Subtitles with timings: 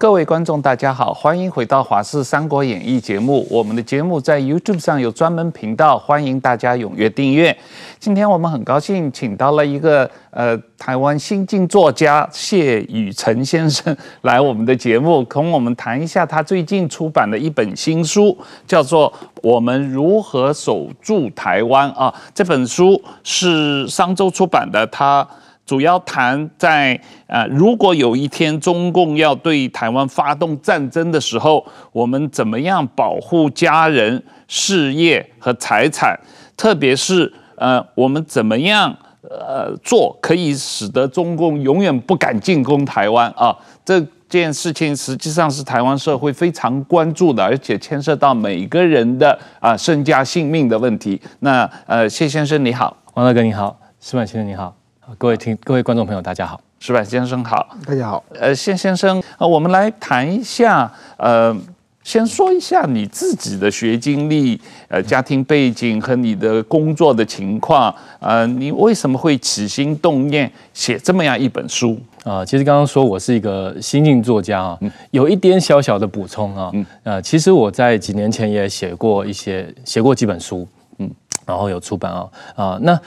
[0.00, 3.46] 各位观众，大家好，欢迎回到《华视三国演义》节目。
[3.50, 7.54] 我们的节目在 YouTube 上有专门频道，欢迎大家踊跃订阅。
[7.98, 18.34] 今天我们很高兴请到了一个呃台湾新晋作家谢宇辰先生 来我们的节目，跟我们谈一下他最近出版的一本新书，
[18.66, 19.12] 叫做
[19.42, 22.10] 《我们如何守住台湾》啊。
[22.34, 25.28] 这本书是商周出版的，他。
[25.70, 36.18] 主要谈在呃，如果有一天中共要对台湾发动战争的时候，我们怎么样保护家人、事业和财产？
[36.56, 38.92] 特别是呃，我们怎么样
[39.22, 43.56] 呃做可以使得中共永远不敢进攻台湾啊？
[43.84, 51.22] 这件事情实际上是台湾社会非常关注的，而且牵涉到每个人的啊身家性命的问题。
[51.38, 54.79] 那呃，谢先生你好，王大哥你好，矢板先生你好。
[55.18, 58.22] 各位听，各位观众朋友，大家好，石板先生好，大家好。
[58.38, 61.54] 呃，谢先生，呃，我们来谈一下，呃，
[62.02, 72.38] 先说一下你自己的学经历，呃，家庭背景和你的工作的情况，呃，你为什么会起心动念写这么样一本书啊？
[72.38, 74.78] 呃，其实刚刚说我是一个新晋作家啊，
[75.10, 76.70] 有一点小小的补充啊，
[77.02, 80.66] 呃，其实我在几年前也写过一些，写过几本书，
[80.98, 81.10] 嗯，
[81.44, 82.98] 然后有出版啊，啊，那。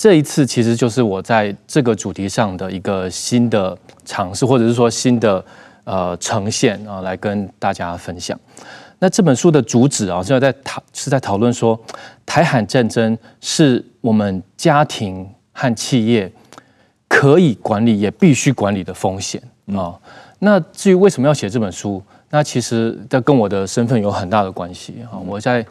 [0.00, 3.76] 这一次其实就是我在这个主题上的一个新的
[4.06, 5.44] 尝试，或者是说新的
[5.84, 8.40] 呃呈现啊，来跟大家分享。
[8.98, 11.78] 那这本书的主旨啊，是在讨是在讨论说，
[12.24, 16.32] 台海战争是我们家庭和企业
[17.06, 19.42] 可以管理也必须管理的风险
[19.76, 19.94] 啊。
[20.38, 25.20] 那至于为什么要写这本书，那其实这跟我的身份有很大的关系啊。
[25.26, 25.62] 我在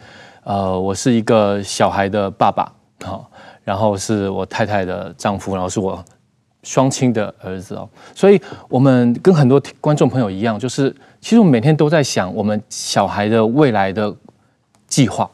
[0.44, 2.72] 呃，我是一个小孩的爸爸
[3.04, 3.26] 啊。
[3.70, 6.04] 然后是我太太的丈夫，然后是我
[6.64, 10.90] 双亲的儿子哦，所以我们跟很多观众朋友一样，就是
[11.22, 14.12] 其实我们每天都在想我们小孩的未来的
[14.88, 15.30] 计划，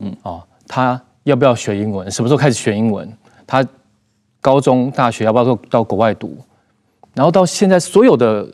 [0.00, 2.10] 嗯哦，他要不要学英文？
[2.10, 3.10] 什么时候开始学英文？
[3.46, 3.66] 他
[4.42, 6.36] 高中、大学要不要到到国外读？
[7.14, 8.46] 然后到现在，所有的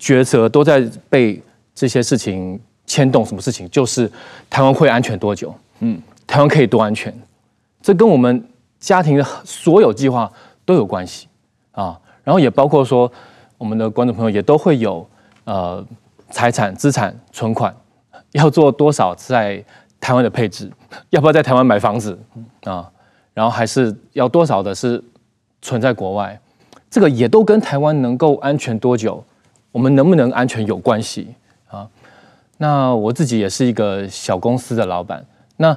[0.00, 0.80] 抉择都在
[1.10, 1.38] 被
[1.74, 3.26] 这些事情牵动。
[3.26, 3.68] 什么事情？
[3.68, 4.10] 就是
[4.48, 5.54] 台湾会安全多久？
[5.80, 7.14] 嗯，台湾可以多安全？
[7.82, 8.42] 这跟我们。
[8.80, 10.32] 家庭的所有计划
[10.64, 11.28] 都有关系
[11.72, 13.12] 啊，然后也包括说，
[13.58, 15.06] 我们的观众朋友也都会有
[15.44, 15.84] 呃
[16.30, 17.72] 财产、资产、存款，
[18.32, 19.62] 要做多少在
[20.00, 20.72] 台湾的配置，
[21.10, 22.18] 要不要在台湾买房子
[22.64, 22.90] 啊？
[23.34, 25.02] 然后还是要多少的是
[25.60, 26.40] 存在国外，
[26.88, 29.22] 这个也都跟台湾能够安全多久，
[29.72, 31.34] 我们能不能安全有关系
[31.68, 31.86] 啊？
[32.56, 35.26] 那我自己也是一个小公司的老板，
[35.58, 35.76] 那。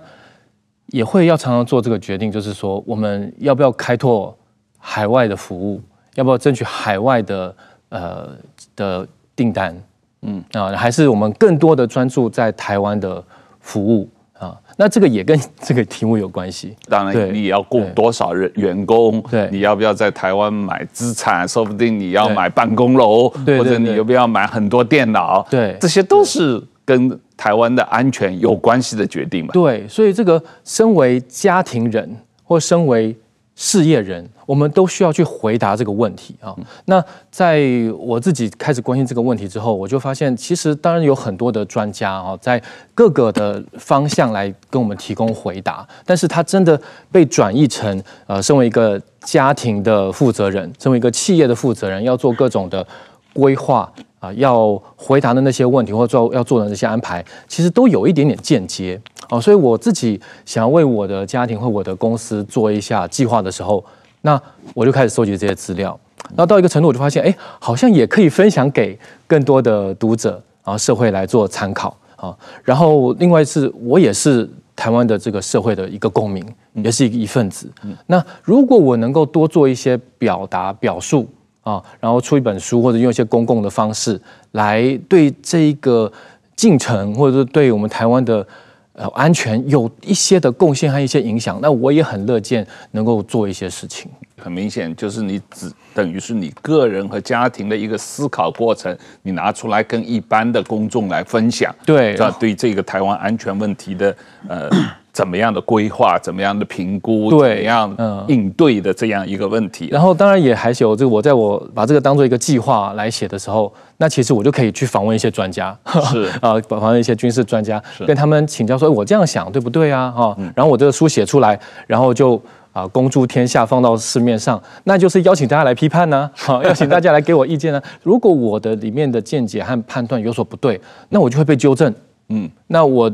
[0.94, 4.38] 也会要常常做这个决定，就是说我们要不要开拓
[4.78, 5.82] 海外的服务，
[6.14, 7.56] 要不要争取海外的
[7.90, 8.30] 呃
[8.76, 9.76] 的订单，
[10.22, 13.24] 嗯啊，还是我们更多的专注在台湾的
[13.60, 14.56] 服务啊？
[14.78, 16.76] 那这个也跟这个题目有关系。
[16.88, 21.48] 当然，你也要雇多少人员工，对，你要不要在台湾买资产？
[21.48, 25.44] 说不定你要买办公楼，或者你要不要买很多电脑？
[25.50, 27.20] 对，这些都是跟。
[27.44, 29.52] 台湾的安全有关系的决定嘛？
[29.52, 32.10] 对，所以这个身为家庭人
[32.42, 33.14] 或身为
[33.54, 36.56] 事业人，我们都需要去回答这个问题啊。
[36.86, 37.62] 那在
[38.00, 42.64] 我自己开始关心这个问题之后，我就发现，其实当然有很多的专家啊，在
[42.96, 46.80] 各个的方向来跟我们提供回答，但是他真的
[47.12, 52.88] 被转译成呃，身为一个家庭的负责人，身为一个企业的负责人，要做各种的
[53.34, 53.92] 规划。
[54.24, 58.98] 啊，要回答的那些问题，或者做要做的那些安排，其实都有一点点间接
[59.30, 59.42] 哦。
[59.42, 63.84] 所以我自己想要为我的家庭或我的公司做一下计划的时候，
[64.22, 64.42] 那
[64.74, 66.00] 我就开始收集这些资料。
[66.38, 68.98] 那到一个程度，我就发现，哎，好像也可以分享给
[69.28, 72.34] 更多的读者啊，社会来做参考啊。
[72.64, 76.42] 然后另外是，我也是台湾的这个社会的一个公民，
[76.76, 77.70] 也是一个一份子。
[78.06, 81.28] 那如果我能够多做一些表达表述。
[81.64, 84.20] 啊，然后出一本书，或者用一些公共的方式
[84.52, 86.12] 来对这一个
[86.56, 88.46] 进程，或者是对我们台湾的
[88.94, 94.12] 呃安全有一些的贡献和一些影响，那我也很乐见能够做一些事情。
[94.38, 101.74] 很明显，就是你只等于是你个人和家庭的一个思考过程，你拿出来跟一般的公众来分享。
[101.86, 104.16] 对，对这个台湾安全问题的
[104.48, 104.70] 呃。
[105.14, 109.88] 怎么样的规划，怎么样的评估，对，怎么样应对的这样一个问题。
[109.92, 115.78] 然后当然也还是有这个，我在我把这个当做一个计划来写的时候，那其实我就可以去访问一些专家，
[116.12, 120.10] 是 啊，访问一些军事专家，跟他们请教说，我这样想对不对啊？
[120.10, 127.84] 哈，然后我这个书写出来，然后就啊公诸天下，放到市面上，那就是邀请大家来批判呢、啊，好， 邀请大家来给我意见呢、啊。
[128.02, 131.94] 如果我的里面的见解和判断有所不对，那我就会被纠正。
[132.30, 133.14] 嗯，那我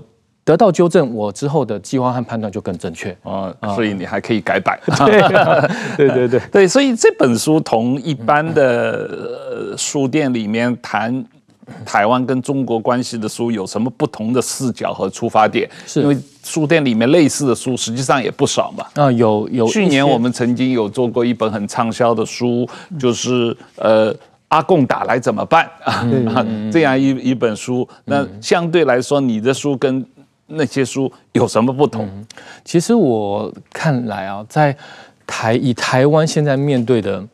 [0.50, 3.16] 得到纠正，我之后的计划和判断就更正确。
[3.22, 4.80] 啊，所以你还可以改版。
[5.06, 11.24] 对、啊、对对对对，所以这本书同一般的书店里面谈。
[11.86, 15.69] 台湾跟中国关系的书有什么不同的视角和出发点？
[15.86, 18.84] 是因为书店里面类似的书实际上也不少嘛。
[18.95, 19.68] 啊，有有。
[19.68, 22.68] 去年我们曾经有做过一本很畅销的书，
[23.00, 24.12] 就是呃，
[24.48, 26.04] 阿共打来怎么办啊？
[26.74, 27.88] 这样一一本书。
[28.06, 30.04] 那相对来说，你的书跟
[30.50, 32.10] 那些书有什么不同？
[32.66, 34.75] 其实我看来啊，在
[35.25, 37.25] 台以台湾现在面对的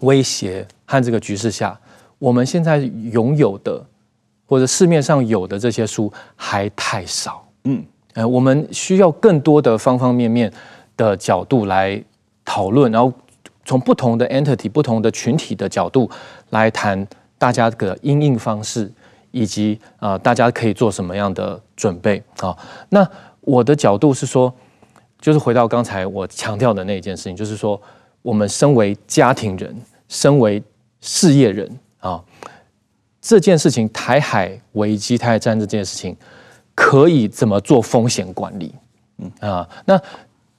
[0.00, 1.78] 威胁和这个局势下。
[2.18, 3.84] 我们现在拥有的，
[4.46, 7.84] 或者市面上有的这些书还太少，嗯，
[8.14, 10.52] 呃，我们需要更多的方方面面
[10.96, 12.00] 的角度来
[12.44, 13.12] 讨论，然后
[13.64, 16.08] 从不同的 entity、不同的群体的角度
[16.50, 17.04] 来谈
[17.38, 18.88] 大家的应应方式，
[19.32, 22.56] 以及啊、呃，大家可以做什么样的准备啊？
[22.90, 23.06] 那
[23.40, 24.54] 我的角度是说，
[25.20, 27.80] 就是回到刚才我强调的那一件事情，就是说，
[28.22, 29.76] 我们身为家庭人，
[30.08, 30.62] 身为
[31.00, 31.68] 事业人。
[31.98, 32.20] 啊，
[33.20, 36.16] 这件事情，台海危机、台海战争这件事情，
[36.74, 38.74] 可以怎么做风险管理？
[39.18, 40.00] 嗯啊，那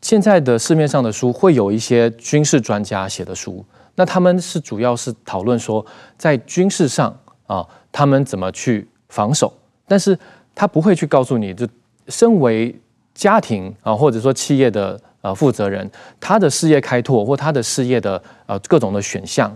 [0.02, 3.66] 现在的市面上的书会有一些军事专家写的书，
[3.96, 5.86] 那他们是主要是讨论说，
[6.18, 7.14] 在军事上
[7.53, 9.53] 啊，他们怎么去防守，
[9.88, 10.17] 但是
[10.55, 11.67] 他不会去告诉你，就
[12.07, 12.75] 身为
[13.13, 15.88] 家庭啊，或者说企业的呃负责人，
[16.19, 19.55] 他的事业开拓或他的事业的呃各种的选项。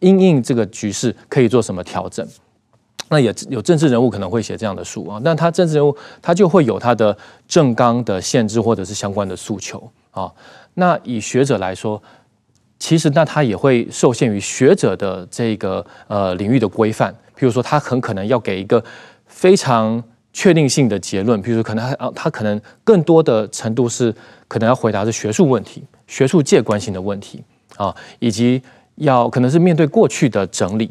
[0.00, 2.26] 因应这个局势可以做什么调整？
[3.08, 7.16] 那也有政治人物可能会写这样的书啊，但他政治人物他就会有他的
[7.46, 10.30] 政纲的限制或者是相关的诉求啊。
[10.74, 12.02] 那以学者来说，
[12.84, 18.84] 其实那他也会受限于学者的这个呃领域的规范，譬如说他很可能要给一个
[19.26, 20.04] 非常
[20.34, 24.14] 确定性的结论，譬如说可能他他可能更多的程度是
[24.46, 27.42] 可能要回答是学术问题、学术界关心的问题
[27.78, 28.62] 啊，以及。
[28.98, 30.88] 要可能是面对过去的整理，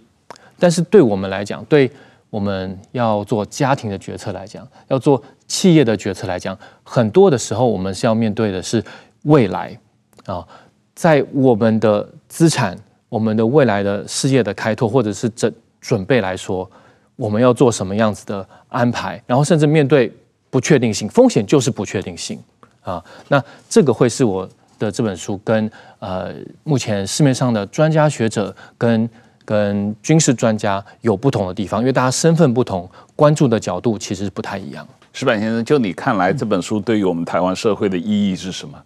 [0.59, 1.89] 但是对我们来讲，对
[2.29, 8.83] 我们要做家庭的决策来讲，要做企业的决策来讲，很多的时候我们是要面对的是
[9.21, 9.79] 未来
[10.25, 10.45] 啊，
[10.95, 12.77] 在我们的资产、
[13.09, 16.69] 我们的未来的事业的开拓或者是准准备来说，
[17.15, 20.11] 我们要做什么样子的安排，然后甚至面对
[20.49, 22.39] 不确定性，风险就是不确定性
[22.81, 24.49] 啊，那这个会是我。
[24.79, 29.09] 的这本书跟呃目前市面上的专家学者跟
[29.45, 34.85] 跟军事专家有不同的地方，因为大家身份不同，关注的角度其实不太一样。
[35.13, 38.77] 石板先生，就你看来，这本书对于我们台湾社会的意义是什么？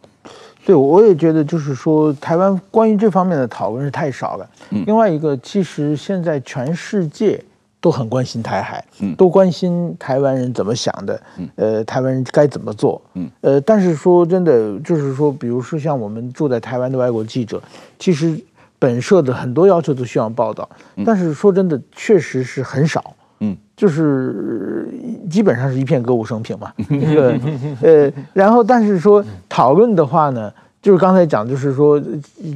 [0.68, 4.50] 对，我也觉得就是说，台湾关于这方面的讨论是太少了。
[4.72, 7.42] 嗯，另外一个，其实现在全世界。
[7.80, 8.84] 都很关心台海，
[9.16, 11.22] 都关心台湾人怎么想的，
[11.56, 13.00] 呃，台湾人该怎么做，
[13.40, 17.62] 呃，但是说真的，就是说，比如说像我们住在台湾的外国记者，
[18.00, 18.36] 其实
[18.80, 20.68] 本社的很多要求都需要报道，
[21.06, 24.90] 但是说真的，确实是很少，嗯，就是
[25.30, 27.40] 基本上是一片歌舞升平嘛， 这个，
[27.84, 30.52] 呃，然后但是说讨论的话呢，
[30.88, 32.02] 就是刚才讲，就是说，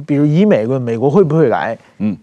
[0.06, 2.16] 比如以美国，美国会不会来，嗯，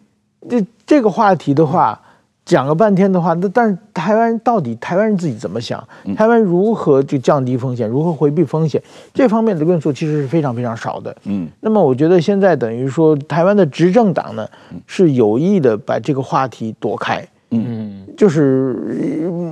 [0.49, 2.01] 这这个话题的话。
[2.45, 5.87] 讲了半天的话，那但是台湾到底台湾人自己怎么想？
[6.15, 8.81] 台湾如何就降低风险，如何回避风险？
[9.13, 11.15] 这方面的论述其实是非常非常少的。
[11.25, 14.47] 嗯，那么我觉得现在等于说台湾的执政党呢
[14.87, 17.23] 是有意的把这个话题躲开。
[17.51, 17.88] 嗯，
[18.19, 18.73] 就是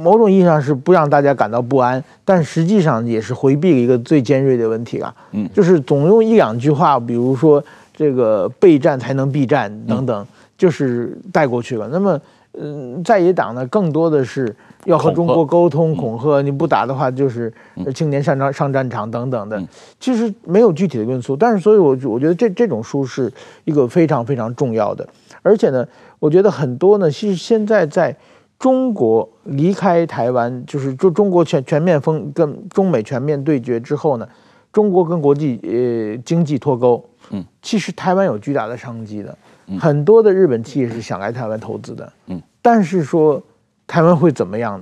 [0.03, 5.15] 某种意义上是不让大家感到不安，但实际上也是回避了一个最尖锐的问题啊。
[5.31, 7.63] 嗯，就是总用一两句话，比如说
[7.95, 11.87] 这个备战才能避战等等，就是带过去了。
[11.89, 12.19] 那么。
[12.59, 14.55] 嗯，在野党呢，更多的是
[14.85, 17.53] 要和中国沟通、恐吓，你不打的话，就是
[17.93, 19.61] 青年上战上战场等等的。
[19.99, 23.31] 其实没有具体的论述，但是所以，我我觉得这这种书是
[23.65, 25.07] 一个非常非常重要的。
[25.43, 25.85] 而且呢，
[26.17, 28.15] 我觉得很多呢，其实现在在
[28.59, 34.27] 中国离开台湾，就是中中国全全面封跟中美全面对决之后呢，
[34.71, 39.37] 中国跟国际呃经济脱钩，嗯，其实台湾有巨大的商机的。
[39.77, 43.41] 很多的日本企业是想来台湾投资的，嗯，但是说
[43.85, 44.81] 台湾会怎么样，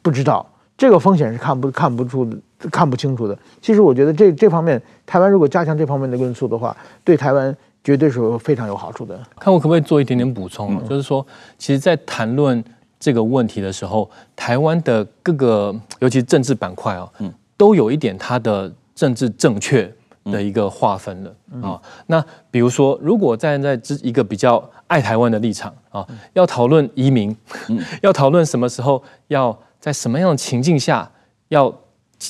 [0.00, 0.46] 不知道，
[0.78, 2.38] 这个风险是看不看不出的，
[2.70, 3.38] 看不清楚的。
[3.60, 7.54] 其实我觉得这这方面，台湾如果加强这方面的论述的话，对台湾
[7.84, 9.20] 绝对是非常有好处的。
[9.38, 11.24] 看我可不可以做一点点补充，就是说，
[11.58, 12.64] 其实，在谈论
[13.04, 19.92] 这个问题的时候，台湾的各个，尤其政治板块啊，嗯，都有一点它的政治正确
[20.32, 21.30] 的一个划分了
[21.60, 21.78] 啊。
[22.06, 27.36] 那比如说，如果站在这一个比较爱台湾的立场啊，要讨论移民，
[28.00, 31.06] 要讨论什么时候要在什么样的情境下
[31.48, 31.70] 要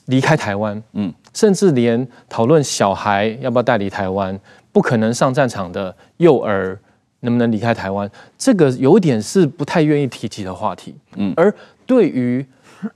[0.07, 4.37] 离开台湾，嗯，甚至连讨论小孩要不要带离台湾，
[4.73, 6.77] 不可能上战场的幼儿
[7.25, 11.53] 能不能离开台湾，这个有点是不太愿意提及的话题，嗯，而
[11.85, 12.45] 对于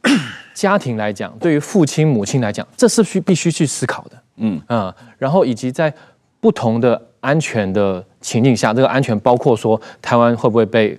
[0.54, 4.60] 家庭来讲，对于父亲母亲来讲，这是需必须去思考的，嗯。
[4.66, 5.92] 啊，然后以及在
[6.40, 10.98] 不同的安全的情境下，这个安全包括说台湾会不会被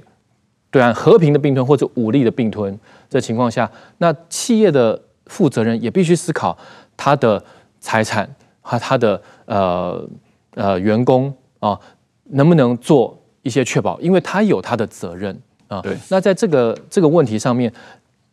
[0.72, 2.78] 对岸和平的并吞或者武力的并吞
[3.10, 3.70] 这情况下，
[4.00, 6.58] 那企业的负责人也必须思考
[6.98, 7.44] 他的
[7.80, 8.28] 财产
[8.62, 10.08] 和他的呃
[10.56, 11.80] 呃员工啊
[12.32, 13.19] 能不能做
[13.50, 15.38] 一些确保，因为他有他的责任
[15.68, 15.82] 啊。
[15.82, 17.74] 对，那在这个这个问题上面。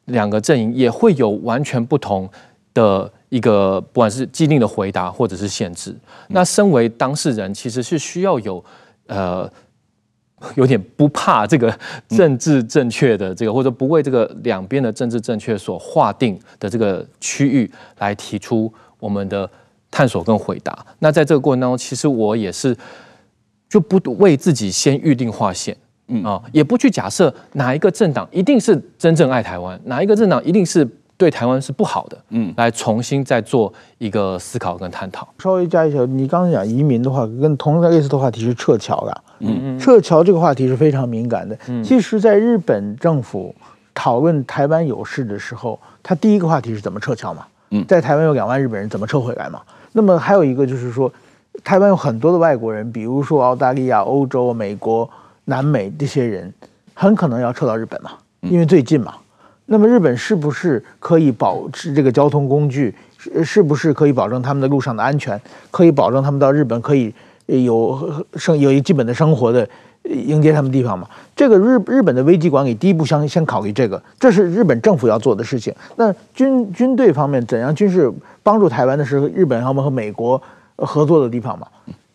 [0.06, 2.30] 两个阵营也会有完全不同
[2.72, 5.92] 的一个，不管是既定的回答或者是限制。
[6.28, 8.64] 那身为当事人，其实是需要有
[9.08, 9.50] 呃
[10.54, 17.68] 有点不怕这个政治正确的这个，或者不为这个两边的政治正确所划定的这个区域
[17.98, 19.50] 来提出我们的
[19.90, 20.86] 探索跟回答。
[21.00, 22.76] 那在这个过程当中，其实我也是
[23.68, 25.76] 就不为自己先预定划线。
[26.08, 32.16] 嗯啊，也不去假设哪一个政党一定是真正爱台湾，哪一个政党一定是对台湾是不好的。
[32.28, 35.26] 嗯，来重新再做一个思考跟探讨。
[35.40, 39.24] 稍微加一条，你刚才讲移民的话，跟同样类似的话题是撤侨了。
[39.40, 41.58] 嗯嗯，撤侨这个话题是非常敏感的。
[41.66, 43.52] 嗯，其实，在日本政府
[43.92, 47.44] 讨论台湾有事的时候，他第一个话题是怎么撤侨嘛？
[47.72, 49.60] 嗯，在台湾有两万日本人，怎么撤回来嘛？
[49.92, 51.12] 那么还有一个就是说，
[51.62, 55.08] 台湾有很多的外国人，比如说澳大利亚、欧洲、美国。
[55.48, 56.52] 南美这些人
[56.92, 58.10] 很可能要撤到日本嘛，
[58.40, 59.14] 因为最近嘛。
[59.66, 62.92] 那么日本是不是可以保持这个交通工具？
[63.16, 65.40] 是是不是可以保证他们的路上的安全？
[65.70, 67.14] 可以保证他们到日本可以
[67.46, 69.68] 有生有一基本的生活的
[70.02, 71.08] 迎接他们地方嘛？
[71.36, 75.72] 这个日日本的危机管理第一步先先考虑这个，这是日本政府要做的事情。
[75.94, 80.42] 那军军队方面怎样军事帮助台湾的是日本他们和美国
[80.76, 81.66] 合作的地方嘛？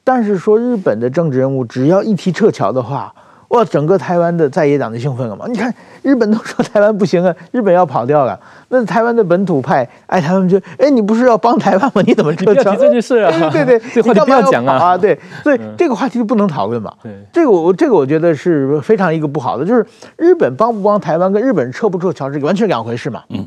[0.03, 3.13] 但是说日本的政治人物只要一提撤侨的话。
[3.51, 5.45] 哇，整个台湾的在野党就兴奋了嘛？
[5.49, 5.69] 你看
[6.03, 8.39] 日本都说台湾不行啊， 日本要跑掉了。
[8.69, 12.01] 那台湾的本土派，哎，他们就，哎，你不是要帮台湾吗？
[12.07, 12.61] 你怎么撤侨？
[12.61, 13.29] 你要提这件事啊！
[13.51, 14.75] 对 对对， 这话题不要讲啊！
[14.77, 16.93] 啊，对，所以这个话题就不能讨论嘛。
[17.03, 23.21] 对，这个我这个我觉得是非常一个不好的，就是日本帮不帮台湾跟日本撤不撤侨这个完全两回事嘛。
[23.27, 23.45] 嗯，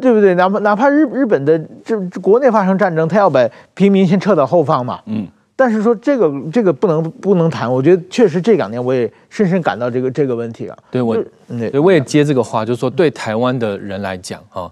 [0.00, 0.34] 对不对？
[0.34, 5.00] 哪怕哪怕日日本的这国内发生战争，他要把平民先撤到后方嘛。
[5.06, 5.26] 嗯。
[5.56, 10.76] 但是说这个这个不能不能谈，我觉得确实这两年我也深深感到这个这个问题了。
[10.90, 11.16] 对我，
[11.48, 14.68] 对，我也接这个话，就是说对台湾的人来讲啊，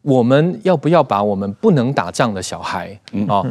[0.00, 3.44] 我们要不要把我们不能打仗的小孩啊，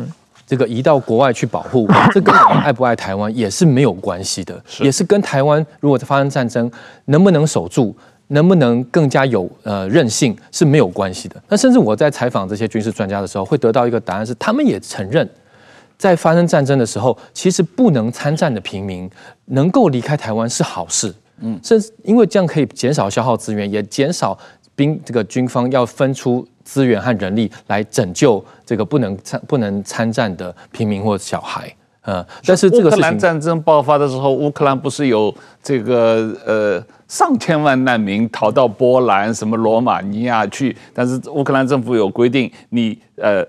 [0.48, 6.70] 这个移到国外去保护，这跟我们爱不爱台湾也是没有关系的，也是跟台湾如果发生战争
[7.06, 7.96] 能不能守住，
[8.32, 11.36] 能不能更加有呃韧性是没有关系的。
[11.48, 15.28] 那甚至我在采访这些军事专家的时候，会得到一个答案是，他们也承认。
[15.98, 19.08] 在发生战争的时候，其实不能参战的平民
[19.46, 24.36] 能够离开台湾是好事，嗯，甚至因为这样可以减少消耗资源，也减少
[24.76, 31.72] 兵这个军方要分出资源和人力来拯救这个不能参不能参战的平民或小孩，
[32.06, 43.46] 嗯，但是这个乌克兰战争爆发的时候，乌克兰不是有这个呃上千万难民逃到波兰、什么罗马尼亚去，但是乌克兰政府有规定，你呃。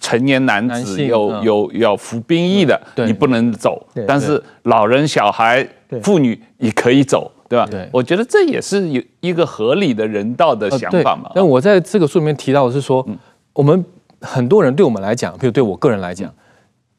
[0.00, 3.86] 成年男子有有有要服兵役的，你不能走。
[4.08, 5.68] 但是老人、小孩、
[6.02, 7.66] 妇女也可以走，对吧？
[7.70, 11.30] 对，我觉得这也是有一个合理的人道的想法嘛。
[11.34, 13.06] 但我在这个书里面提到的是说，
[13.52, 13.84] 我们
[14.22, 16.32] 很多人对我们来讲，比如对我个人来讲，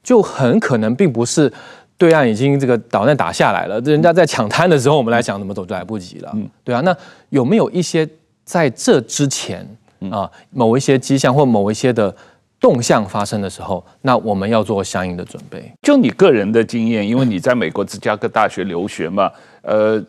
[0.03, 1.51] 就很可能并不是
[1.97, 6.31] 对岸已经这个导弹打下来了，人家在抢滩的时候，我们来想怎么走就来不及了。
[6.35, 6.81] 嗯，对啊。
[6.81, 6.95] 那
[7.29, 8.07] 有没有一些
[8.43, 9.67] 在这之前
[10.11, 12.15] 啊，某一些迹象或某一些的？
[12.63, 15.69] 动向发生的时候，那我们要做相应的准备。
[15.81, 19.29] 就你个人的经验，因为你在美国芝加哥大学留学嘛，
[19.63, 20.01] 呃，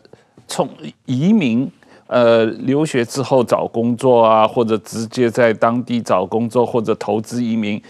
[0.47, 0.65] 从
[1.05, 1.69] 移民
[2.07, 7.81] 呃留学之后找工作啊，或者直接在当地找工作，或者投资移民，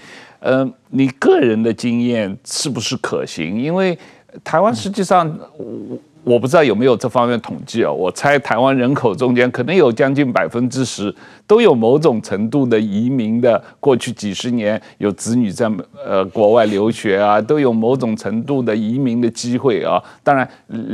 [0.46, 3.60] 呃，你个人的经验是不是可行？
[3.60, 3.98] 因为
[4.44, 5.28] 台湾实际上。
[5.58, 11.14] 我我不知道有没有这方面统计哦，我猜台湾人口中间可能有将近百分之十
[11.46, 15.72] 都有某种程度的移民的，过去几十年有子女在
[16.04, 20.02] 呃国外留学啊，都有某种程度的移民的机会啊。
[20.24, 20.50] 当然，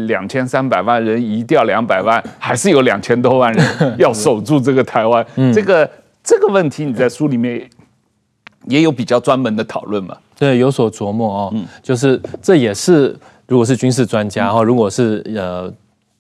[0.06, 5.26] 两千三百万人移掉两百万，还是有两千多万人要守住这个台湾。
[5.54, 5.90] 这个
[6.22, 7.66] 这个问题你在书里面
[8.66, 10.18] 也有比较专门的讨论嘛？
[10.38, 11.52] 对，有所琢磨哦。
[11.54, 13.16] 嗯，就是这也是
[13.48, 15.72] 如果是军事专家，然后如果是呃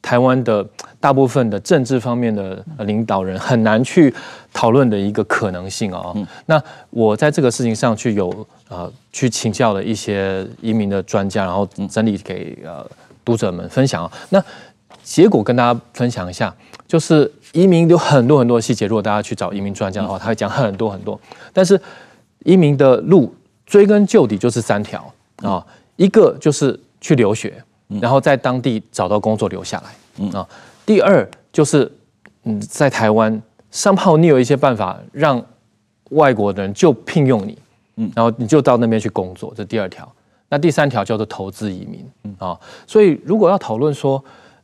[0.01, 0.65] 台湾的
[1.00, 4.13] 大部分的政治方面的领导人，很难去
[4.51, 6.13] 讨论的一个可能性哦。
[6.15, 12.86] 嗯，那我在这个事情上去有呃去请教了一些移民的专家，然后整理给呃
[13.24, 14.10] 读者们分享。
[14.29, 14.43] 那
[15.03, 16.53] 结果跟大家分享一下，
[16.88, 21.19] 就是移民有很多很多细节，如果大家去找移民专家的话，他会讲很多很多。
[21.53, 21.79] 但是
[22.43, 23.33] 移民的路
[23.65, 27.63] 追根究底就是三条啊，一个就是去留学，
[28.01, 30.48] 然后在当地找到工作留下来啊。
[30.86, 31.91] 第二就是
[32.43, 35.43] 嗯，在台湾，somehow 你有一些办法让
[36.10, 37.57] 外国人就聘用你，
[37.98, 40.12] 嗯然后你就到那边去工作，这第二条。
[40.50, 42.05] 那第三条叫做投资移民
[42.38, 42.60] 啊。
[42.86, 44.21] 所以如果要讨论说，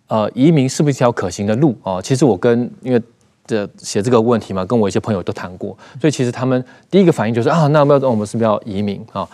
[0.08, 2.02] 呃，移民是不是一条可行的路啊？
[2.02, 3.02] 其实我跟因为
[3.48, 9.28] 这写这个问题嘛，跟我一些朋友都谈过，所以其实他们第一个反应就是啊，那要我们是不是要移民啊？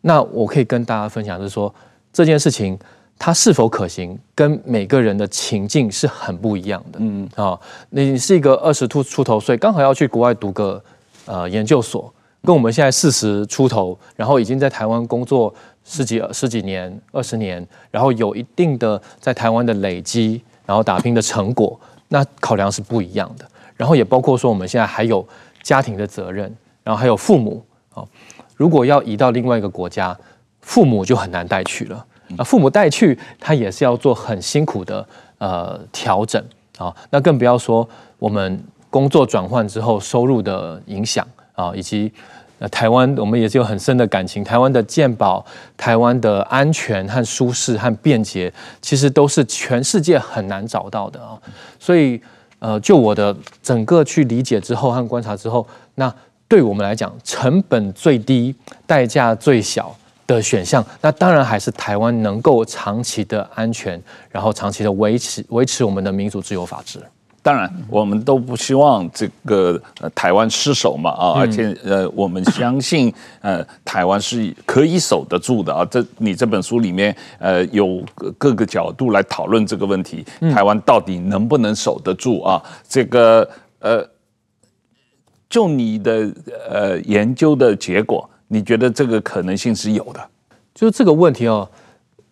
[0.00, 1.74] 那我可以跟大家分享，就是说
[2.12, 2.78] 这件事情
[3.18, 6.98] 它是否可行，跟每个人的情境是很不一样的。
[7.02, 7.58] 嗯啊，
[7.90, 10.82] 你是一个二十出出头岁，刚好要去国外读个
[11.26, 12.12] 呃研究所，
[12.42, 15.52] 跟我们现在四十出头，然后已经在台湾工作。
[15.90, 23.44] 十几十几年、二十年，然后有一定的在台湾的累积，然后打拼的成果，那考量是不一样的。
[23.76, 25.26] 然后也包括说，我们现在还有
[25.62, 28.04] 家庭的责任，然后还有父母啊。
[28.56, 30.16] 如果要移到另外一个国家，
[30.60, 32.04] 父母就很难带去了。
[32.36, 35.06] 啊，父母带去，他也是要做很辛苦的
[35.38, 36.42] 呃调整
[36.76, 36.94] 啊。
[37.10, 37.88] 那更不要说
[38.18, 42.12] 我们工作转换之后收入的影响啊，以及。
[42.58, 44.42] 那台湾我们也是有很深的感情。
[44.42, 45.44] 台湾的健保、
[45.76, 51.38] 台湾的安全和舒适和便捷，其实都是全世界很难找到的啊。
[51.78, 52.20] 所以，
[52.58, 56.12] 呃，就我的整个去理解之后和观察之后，那
[56.48, 58.54] 对我们来讲，成本最低、
[58.86, 59.94] 代价最小
[60.26, 67.00] 的选项，那当然还是台湾能够长期的安全，然后长期的维持维持我们的民主、自由、法治。
[67.48, 75.82] 当然，我们都不希望这个呃台湾失守嘛啊，而且呃，我们相信呃台湾是可以守得住的啊。
[75.90, 78.04] 这你这本书里面呃有
[78.36, 82.62] 各个角度来讨论这个问题，台湾到底能不能守得住啊？
[82.86, 84.06] 这个呃，
[85.48, 86.30] 就你的
[86.68, 90.20] 呃研究的结果，你觉得这个可能性是有的？
[90.74, 91.66] 就是这个问题哦，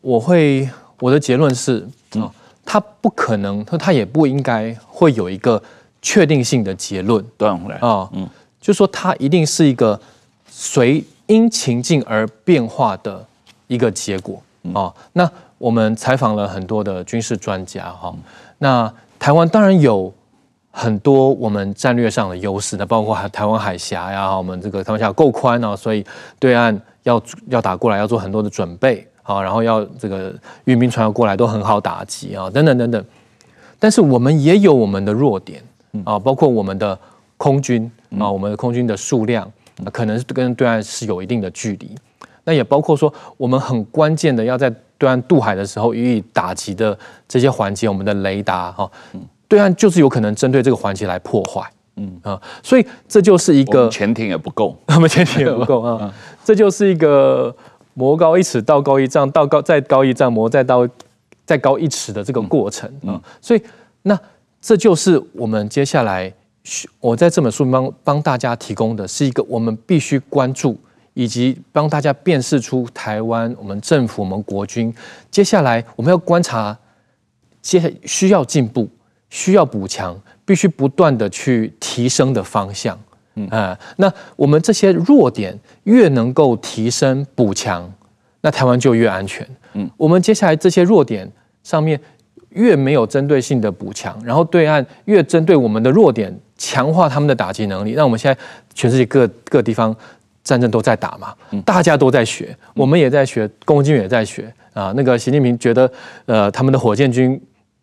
[0.02, 0.68] 我会
[1.00, 2.30] 我的结论是啊。
[2.66, 5.62] 他不可能，他他也不应该会有一个
[6.02, 8.28] 确定性的结论，对啊，嗯，
[8.60, 9.98] 就说他一定是一个
[10.50, 13.24] 随因情境而变化的
[13.68, 14.42] 一个结果。
[14.74, 14.92] 啊。
[15.12, 18.14] 那我们采访了很多的军事专家哈，
[18.58, 20.12] 那台湾当然有
[20.70, 26.04] 很多我们战略上的优势的，包括海台湾海峡呀，我们这个台湾海峡够宽啊，所以
[26.38, 29.06] 对岸要要打过来要做很多的准备。
[29.28, 30.32] 好，然后要这个
[30.66, 33.04] 运兵船要过来都很好打击啊，等等等等。
[33.76, 35.60] 但是我们也有我们的弱点
[36.04, 36.96] 啊，包括我们的
[37.36, 39.50] 空军啊，我们的空军的数量
[39.92, 41.90] 可能是跟对岸是有一定的距离。
[42.44, 48.88] 那也包括说，我们很关键的要在对岸渡海的时候予以打击的这些环节，我们的雷达哈，
[49.48, 51.68] 对岸就是有可能针对这个环节来破坏。
[51.96, 57.52] 嗯啊，所以这就是一个潜艇也不够， 我们潜艇也不够啊， 这就是一个。
[57.98, 60.86] 魔高一尺，道高一丈，道高再高一丈，魔再到
[61.46, 63.62] 再高一尺的这个过程啊、嗯嗯，所以
[64.02, 64.20] 那
[64.60, 66.30] 这就是我们接下来
[67.00, 70.78] 我在这本书帮帮大家提供的是一个我们必须关注，
[71.14, 74.94] 以及帮大家辨识出台湾我们政府我们国军
[75.30, 76.76] 接下来我们要观察，
[77.62, 78.86] 接需要进步，
[79.30, 82.98] 需要补强，必须不断的去提升的方向。
[83.36, 87.90] 嗯啊，那我们这些弱点越能够提升补强，
[88.40, 89.46] 那台湾就越安全。
[89.74, 91.30] 嗯，我们接下来这些弱点
[91.62, 92.00] 上面
[92.50, 97.92] 越没有针对性的补强，然后对岸越针对我们的弱点强化他们的打击能力。
[97.94, 98.40] 那我们现在
[98.74, 99.94] 全世界各各地方
[100.42, 104.94] 战争都在打嘛，大家都在学，我们也在学，共军也在学啊。
[104.96, 105.90] 那个习近平觉得
[106.24, 107.38] 呃他们的火箭军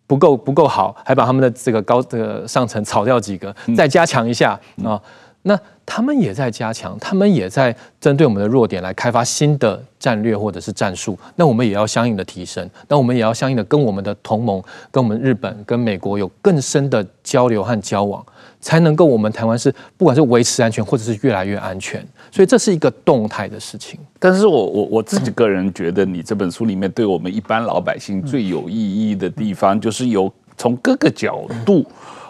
[0.07, 4.99] 不够不够好，还把他们的这个高这个上层炒掉几个，再加强一下啊。
[5.45, 11.19] 那他们也在加强，他们也在针对我们的弱点来开发新的战略或者是战术。
[11.35, 18.25] 那我们也要相应的提升，那我们也要相应的跟我们的同盟、跟我们日本、跟美国有更深的交流和交往，
[18.61, 22.01] 才能够我们台湾是不管是维持安全，或者是越来越安全。
[22.31, 23.99] 所以这是一个动态的事情。
[24.19, 28.75] 但是我我我自己个人觉得，你这本书里面对我们一般老百姓最有意
[29.11, 31.85] 义的地方，就是有从各个角度。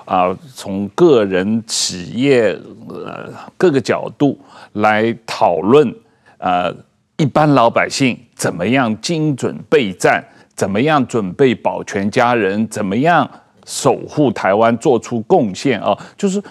[0.05, 2.57] 啊，从个人、企业
[2.89, 4.37] 呃各个角度
[4.73, 5.93] 来讨论，
[6.37, 6.73] 呃，
[7.17, 10.23] 一般老百姓怎么样精准备战，
[10.55, 13.29] 怎么样准备保全家人，怎么样
[13.65, 16.41] 守护台湾，做出贡献啊，就是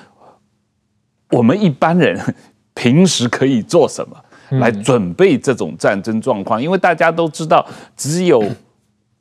[1.31, 2.19] 我们一般人
[2.75, 4.17] 平时可以做什么
[4.59, 8.45] 来准备这种战争状况，因为大家都知道，只有。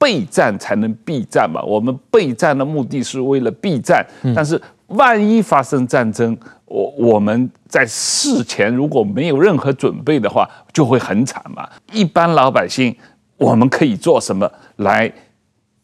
[0.01, 1.61] 备战才能避战嘛？
[1.61, 4.03] 我们备战的目的是为了避战，
[4.35, 6.35] 但是万一发生战争，
[6.65, 11.69] 我我们在事前如果没有任何准备的话，就会很惨嘛。
[11.93, 12.95] 一般老百姓，
[13.37, 15.11] 我们可以做什么来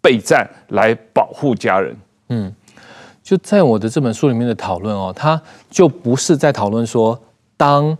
[0.01, 1.95] 备战，来保护家人？
[2.29, 2.51] 嗯，
[3.21, 7.21] 就在我的这本书里面的讨论哦，他就不是在讨论说，
[7.55, 7.95] 当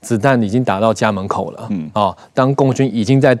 [0.00, 3.38] 子弹已经打到家门口了，嗯啊，当共军已经在。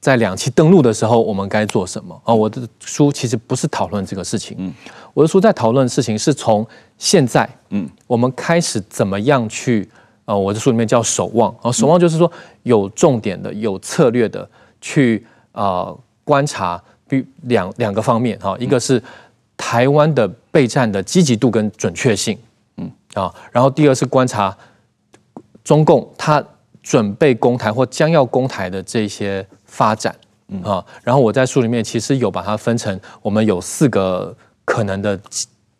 [0.00, 2.14] 在两栖登陆的时候，我们该做什么？
[2.24, 2.32] 啊？
[2.32, 4.72] 我的书其实不是讨论这个事情，嗯，
[5.12, 6.64] 我的书在讨论的事情是从
[6.96, 9.88] 现在，嗯，我们开始怎么样去，
[10.24, 11.52] 呃，我的书里面叫守望。
[11.60, 12.30] 啊，守望就是说
[12.62, 14.48] 有重点的、有策略的
[14.80, 18.38] 去呃观察，比两两个方面。
[18.38, 19.02] 哈，一个是
[19.56, 22.38] 台湾的备战的积极度跟准确性，
[22.76, 22.88] 嗯。
[23.14, 24.56] 啊，然后第二是观察
[25.64, 26.42] 中共他
[26.84, 29.44] 准备攻台或将要攻台的这些。
[29.68, 30.12] 发展，
[30.48, 30.60] 嗯。
[30.64, 35.16] 啊，然后我在书里面其实有把它分成，我们有四个可能的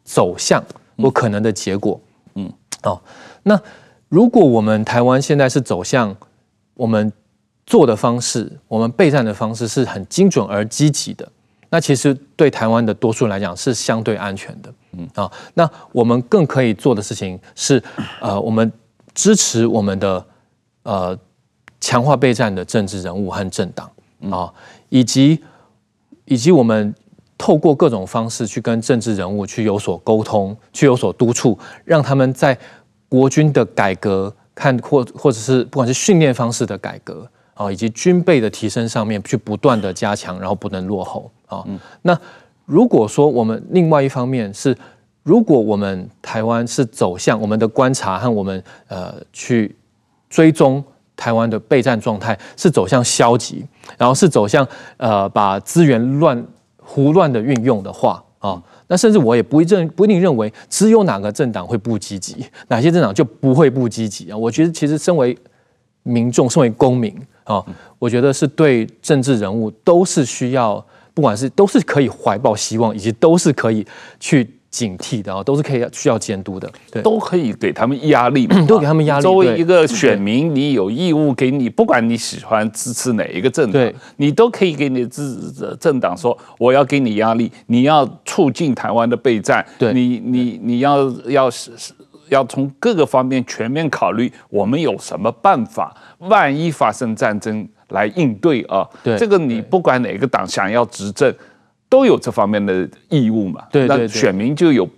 [0.04, 0.62] 走向
[0.96, 2.00] 或可能的结果，
[2.34, 2.52] 嗯。
[2.84, 3.00] 哦，
[3.42, 3.60] 那
[4.08, 6.14] 如果我们台湾现在是走向
[6.74, 7.12] 我们
[7.66, 11.28] 做的方式，我们备战的方式是很精准而积极的，
[11.70, 15.08] 那其实对台湾的多数人来讲是相对安全的，嗯。
[15.14, 17.82] 啊，那我们更可以做的事情是，
[18.20, 18.70] 呃，我们
[19.12, 20.24] 支持我们的
[20.84, 21.18] 呃。
[21.80, 23.90] 强化备战的政治人物和政党
[24.30, 24.52] 啊，
[24.88, 25.40] 以及
[26.24, 26.92] 以及我们
[27.36, 32.58] 透过各种方式去跟政治人物去有所沟通，去有所督促，让他们在
[33.08, 41.64] 国军的改革看或或者是不管是训练方式的改革啊，以及军备的提升上面去不断的加强，然后不能落后啊。
[42.02, 42.18] 那
[42.66, 44.76] 如果说我们另外一方面是，
[45.22, 49.76] 如果我们台湾是走向我们的观察和我们呃去
[50.28, 50.82] 追踪。
[51.18, 53.66] 台湾的备战状态是走向消极，
[53.98, 56.46] 然后是走向呃把资源乱
[56.78, 64.36] 胡乱的运用的话啊，那甚至我也不一定不一定认为只有哪个政党会不积极，哪些政党就不会不积极啊？
[64.36, 65.36] 我觉得其实身为
[66.04, 67.62] 民众，身为公民啊，
[67.98, 73.84] 我觉得是对政治人物都是需要，不管是都是可以怀抱希望，以及都是可以
[74.20, 74.54] 去。
[74.78, 79.22] 警惕的啊，都是可以需要监督的，对，都可以给他们压力嘛，都给他们压力。
[79.22, 91.72] 作为一个选民，你有义务给你，不管你喜欢支持哪一个政党，你都可以给你支持政党说，我要给你压力，你要促进台湾的备战，对，你你你要要是
[92.28, 98.86] 要从各个方面全面考虑，我们有什么办法，万一发生战争来应对啊？
[99.02, 101.34] 对，这个你不管哪个党想要执政。
[101.88, 103.64] 都有这方面的义务嘛？
[103.72, 104.88] 对，对，对，那选民就有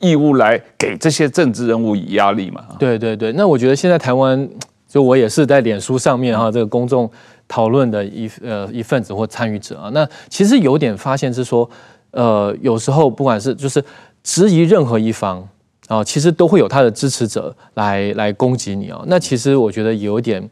[0.00, 2.64] 义务来给这些政治人物以压力嘛？
[2.78, 3.32] 对对对。
[3.34, 4.48] 那我觉得现在台湾，
[4.88, 7.08] 就我也是在脸书上面哈，这个公众
[7.46, 9.90] 讨论的一呃一份子或参与者啊。
[9.94, 11.68] 那其实有点发现是说，
[12.10, 13.82] 呃，有时候不管是就是
[14.24, 15.48] 质疑任何一方
[15.86, 19.02] 啊，其实都会有他的支持者来来攻击你啊。
[19.06, 20.42] 那其实我觉得有一点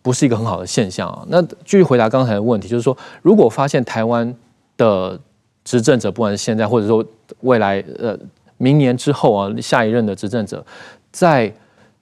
[0.00, 1.22] 不是一个很好的现象啊。
[1.28, 4.34] 那继续回答刚才的问题，就是说，如果发现台湾
[4.76, 5.20] 的
[5.64, 7.04] 执政者，不管是现在或者说
[7.40, 8.16] 未来，呃，
[8.58, 10.64] 明年之后啊，下一任的执政者，
[11.10, 11.52] 在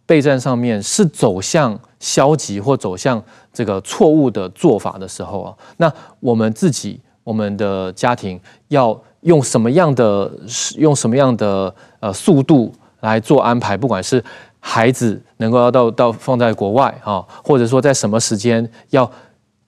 [0.04, 3.22] 备战上面是走向消极或走向
[3.52, 10.30] 这个错误的做法的时候啊，那我们自己、我们的家庭要用什么样的、
[10.76, 13.76] 用什么样的呃速度来做安排？
[13.76, 14.22] 不管是
[14.58, 19.10] 孩子能够要到到放在国外啊，或者说在什么时间要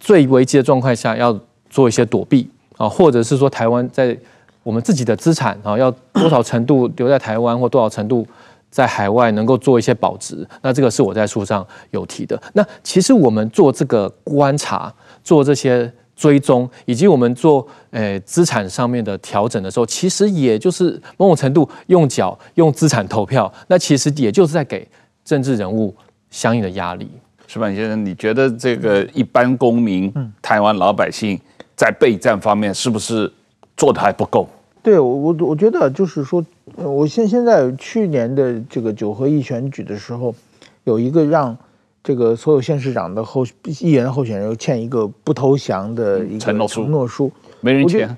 [0.01, 1.39] 最危机的状况下要
[1.71, 2.51] 做一些躲避。
[2.77, 4.17] 啊，或者是说台湾在
[4.63, 8.27] 我们自己的资产啊，要多少程度留在台湾，或多少程度
[8.71, 10.47] 在海外能够做一些保值？
[10.63, 12.41] 那这个是我在书上有提的。
[12.55, 23.53] 那其实我们做这个观察、做这些追踪，以及我们做诶资产上面的调整的时候，其实也就是某种程度用脚用资产投票。
[23.69, 24.89] 那其实也就是在给
[25.25, 25.95] 政治人物
[26.31, 27.09] 相应的压力。
[27.47, 31.39] 矢板先生，你觉得这个一般公民、台湾老百姓？
[31.77, 33.33] 在备战方面是不是
[33.77, 34.49] 做的还不够？
[34.83, 36.45] 对我我我觉得就是说，
[36.77, 40.35] 我现现在去年的这个九合一选举的时候，
[40.85, 41.57] 有一个让
[42.03, 47.33] 这个所有县市长的候议员候选人签一个不投降的一个承诺书，
[47.63, 48.15] 没人签。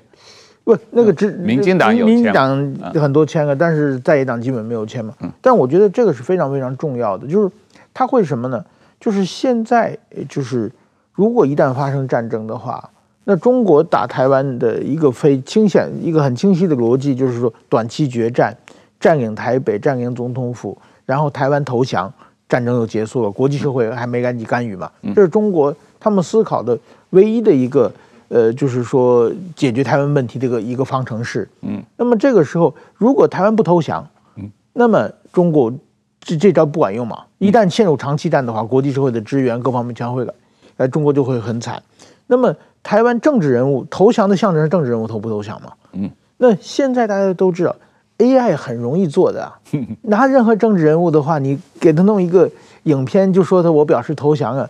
[0.65, 5.13] 不，那个只民进党有民进党很多签了，但是在野党基本没有签嘛。
[5.39, 7.49] 但我觉得这个是非常非常重要的，就是
[7.93, 8.61] 他会什么呢？
[8.99, 10.69] 就是现在就是
[11.13, 12.89] 如果一旦发生战争的话，
[13.29, 18.55] 那中国打台湾的一个非清显、一个很清晰的逻辑，就是说短期决战，
[19.01, 22.09] 占领台北，占领总统府，然后台湾投降，
[22.47, 24.89] 战争就结束了，国际社会还没赶紧干预嘛。
[25.13, 27.91] 这是中国他们思考的唯一的一个。
[28.29, 31.47] 呃，就是说解决台湾问题这个一个方程式。
[31.61, 35.73] 嗯，那么这个时候，如果台湾不投降，嗯，那么中国
[36.19, 37.23] 这这招不管用嘛？
[37.37, 40.33] 一旦陷入长期战的话，国际社会的支援各方面全会来，
[40.75, 41.81] 呃，中国就会很惨。
[42.25, 42.53] 那么
[42.87, 45.73] 台湾政治人物投降的象征是政治人物投不投降嘛？
[45.91, 47.75] 嗯，那现在大家都知道
[48.17, 49.59] ，AI 很容易做的啊。
[50.03, 52.49] 拿任何政治人物的话，你给他弄一个
[52.83, 54.69] 影片，就说他我表示投降啊，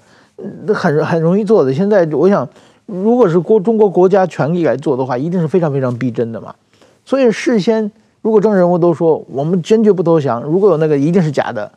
[0.66, 1.72] 那很很容易做的。
[1.72, 2.48] 现在我想。
[2.88, 6.56] 如果是国中国国家权力来做的话，一定是非常非常逼真的嘛。
[7.04, 11.70] 所以事先如果政治人物都说我们坚决不投降，如果有那个一定是假的，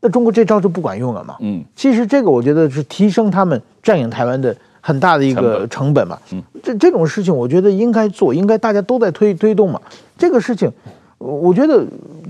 [0.00, 1.36] 那中国这招就不管用了嘛。
[1.40, 6.18] 嗯，其实这个我觉得是提升他们占领台湾的很大的一个成本嘛。
[6.30, 9.80] 嗯，这这种事情我觉得应该做，应该大家都在推推动嘛。
[10.18, 10.70] 这个事情，
[11.16, 11.82] 我觉得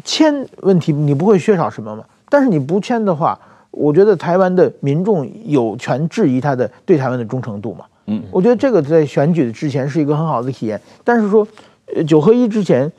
[0.05, 3.37] 签问题你不会缺少什么嘛，但是你不签的话，
[3.73, 7.85] 我觉得台湾的民众有权质疑他的对台湾的忠诚度嘛。
[8.07, 11.45] 嗯，我觉得这个在选举的之前是一个很好的体验，但是说，
[11.93, 12.91] 呃，九合一之前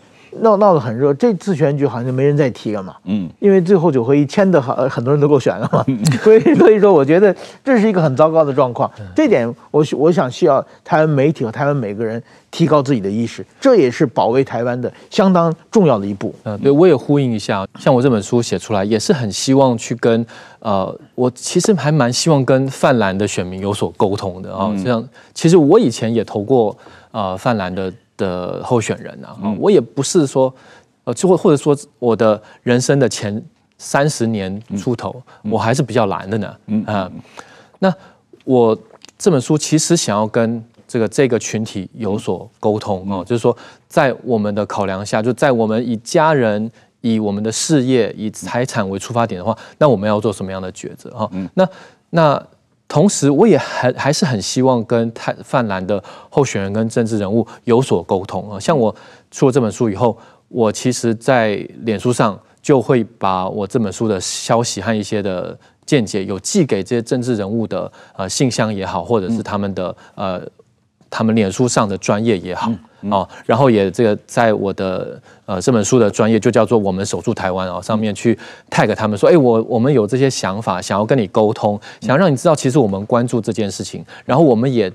[0.41, 2.95] 闹闹得很热，这次选举好像就没人再提了嘛。
[3.05, 5.83] 嗯，因为最后九合一签的好，很多人都够选了嘛。
[6.23, 8.89] 所以所以说，我觉得这是一个很糟糕的状况。
[9.15, 12.21] 这点我我想需要台湾媒体和台湾每个人
[12.51, 16.33] 提高自己的意识，这也是保卫台湾的相当重要的一步。
[16.43, 20.25] 嗯，对，我也呼应一下，像我这本书写出来，也是很希望去跟。
[20.59, 24.73] 呃，我其实还蛮希望跟泛蓝的选民有所沟通的啊。
[24.83, 26.75] 这样，其实我以前也投过
[27.11, 29.37] 呃泛蓝的的候选人啊。
[29.59, 30.53] 我也不是说
[31.03, 33.43] 呃，就或或者说我的人生的前
[33.77, 36.55] 三十年出头，我还是比较蓝的呢。
[36.67, 37.11] 嗯啊，
[37.79, 37.93] 那
[38.43, 38.77] 我
[39.17, 43.55] 这本书其实想要跟这个这个群体有所沟通哦，就是说
[43.87, 46.71] 在我们的考量下，就在我们以家人。
[47.01, 51.11] 以我们的事业、以财产为出发点的话，那我们要做什么样的抉择？
[51.11, 51.69] 哈，那
[52.09, 52.47] 那
[52.87, 58.59] 同时，我也很还是很希望跟太泛蓝的候选人跟政治人物有所沟通啊。
[58.59, 58.95] 像我
[59.31, 60.17] 出了这本书以后，
[60.47, 70.41] 我其实在脸书上就会把我这本书的消息和一些的见解，有寄给这些政治人物的呃信箱也好，或者是他们的呃
[71.15, 72.69] 他们脸书上的专业也好。
[73.09, 78.37] 哦，然后也这个在我的呃这本书的专业就叫做我们守住台湾哦，上面去
[78.69, 84.91] tag 他们说，哎，我我们有这些想法，想要跟你沟通，想要让你知道，其实我们关注这件事情，然后我们也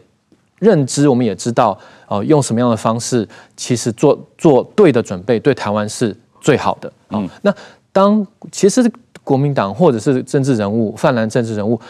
[0.58, 1.78] 认知，我们也知道，
[2.08, 6.92] 哦，用什么样的方式，其实做做对的准备，对台湾是最好的。
[7.10, 7.54] 嗯，那
[7.92, 8.92] 当其实
[9.24, 11.80] 国民党或者是政治人物，泛蓝政治人物，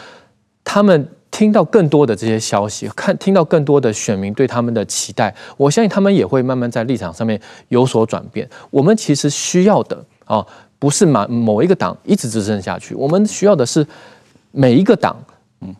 [0.63, 1.05] 他们。
[1.31, 7.39] 听到更多的这些消息，看听到更多的选民对他们的期待，我相信他们也会慢慢在立场上面
[7.69, 8.47] 有所转变。
[8.69, 10.45] 我们其实需要的啊，
[10.77, 13.85] 不是某某一个党一直执政下去，我们需要的是
[14.51, 15.15] 每一个党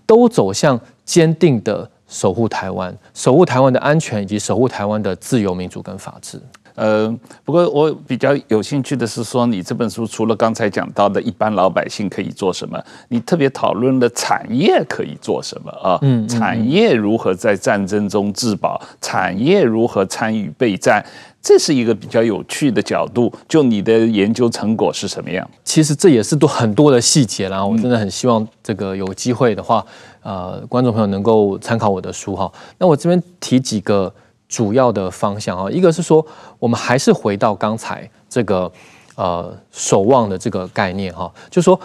[0.06, 6.42] 都走向坚定的守护台湾、守护台湾的安全以及守护台湾的自由、民主跟法治。
[6.82, 7.16] 呃，
[7.46, 16.00] 不过我比较有兴趣的是说，你这本书除了刚才讲到的一般老百姓可以做什么，你特别讨论了产业可以做什么啊？
[16.02, 18.82] 嗯，产业如何在战争中自保？
[19.00, 21.06] 产业如何参与备战？
[21.40, 23.32] 这是一个比较有趣的角度。
[23.48, 25.48] 就你的研究成果是什么样？
[25.64, 27.64] 其实这也是多很多的细节啦。
[27.64, 29.86] 我真的很希望这个有机会的话，
[30.24, 32.52] 呃，观众朋友能够参考我的书哈。
[32.80, 34.12] 那我这边提几个。
[34.52, 36.24] 主要的方向啊，一个是说，
[36.60, 38.70] 我们还是回到刚才这个
[39.16, 41.80] 呃守望的这个概念哈，就是说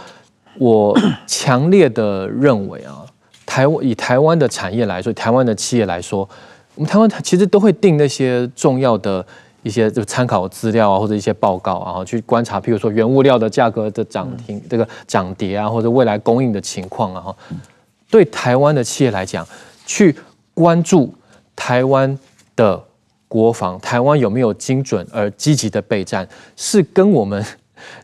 [0.58, 0.98] 我
[1.28, 3.06] 强烈的认为啊，
[3.46, 6.28] 台湾以台湾的产业来说，台湾的企业来说，
[6.74, 9.24] 我们台湾其实都会定那些重要的
[9.62, 17.32] 一些就参考资料啊，或者一些报告啊，去观察，譬如说原物料的价格的涨停、这个涨跌啊，或者未来供应的情况啊，
[18.10, 19.46] 对台湾的企业来讲，
[19.86, 20.16] 去
[20.52, 21.14] 关注
[21.54, 22.18] 台湾。
[22.56, 22.82] 的
[23.28, 27.44] 国防，台湾有没有精准而积极的备战，是跟我们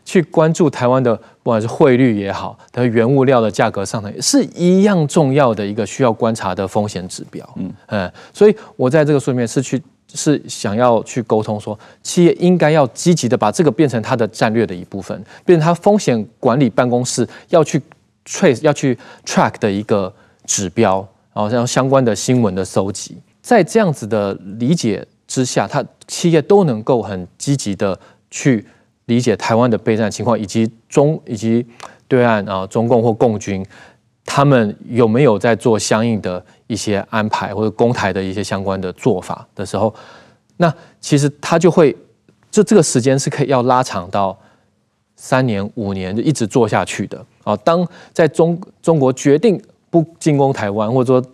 [0.05, 7.47] 去关注台湾的不管是汇率也好，的原物料的价格上涨，是一样重要的一个需要观察的风险指标。
[7.55, 9.81] 嗯嗯，所以我在这个书里面是去
[10.13, 17.81] 是想要去沟通说，企业应该要积极的把这个变成它的战略的一部分，变成它风险管理办公室要去
[18.25, 20.13] trace 要去 track 的一个
[20.45, 20.97] 指标，
[21.33, 23.17] 然后像相关的新闻的搜集。
[23.43, 27.99] 在这样子的理解之下，他企业都能够很积极的
[28.31, 28.65] 去
[29.05, 31.63] 理解台湾的备战情况，以及中以及
[32.07, 33.65] 对岸啊，中共或共军，
[34.25, 39.93] 他们有没有在做相应的一些安排或者攻台的一些相关的做法的时候，
[40.55, 41.93] 那其实他就会，
[42.49, 44.39] 这这个时间是可以要拉长到
[45.17, 47.57] 三年五年就一直做下去的啊。
[47.57, 51.32] 当在中中国决定不进攻台湾，或者说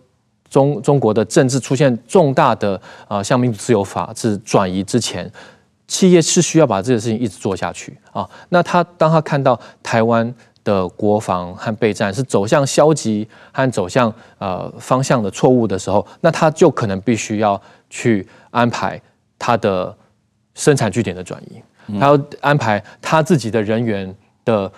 [0.49, 5.31] 中中国的政治出现重大的啊，向民主自由法治转移之前，
[5.87, 8.27] 企业是需要把这个事情一直做下去啊。
[8.49, 10.33] 那他当他看到台湾
[10.63, 17.59] 的国防和备战是走向消极和走向呃方向的错误的时候，那他就可能必须要
[17.89, 19.01] 去安排
[19.37, 19.95] 他的
[20.55, 21.61] 生产据点的转移，
[21.99, 24.71] 他要安排他自己的人员的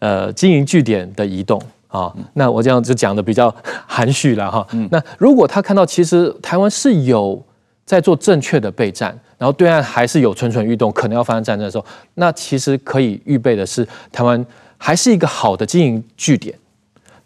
[0.00, 1.60] 呃经营据点的移动。
[1.88, 3.54] 啊，那我这样就讲的比较
[3.86, 4.66] 含蓄了哈。
[4.90, 7.42] 那如果他看到其实台湾是有
[7.84, 14.44] 在做正确的备战，然后对岸还是有蠢蠢欲动，可能要发生战争的时候，那其实可以预备的是台湾
[14.76, 16.54] 还是一个好的经营据点，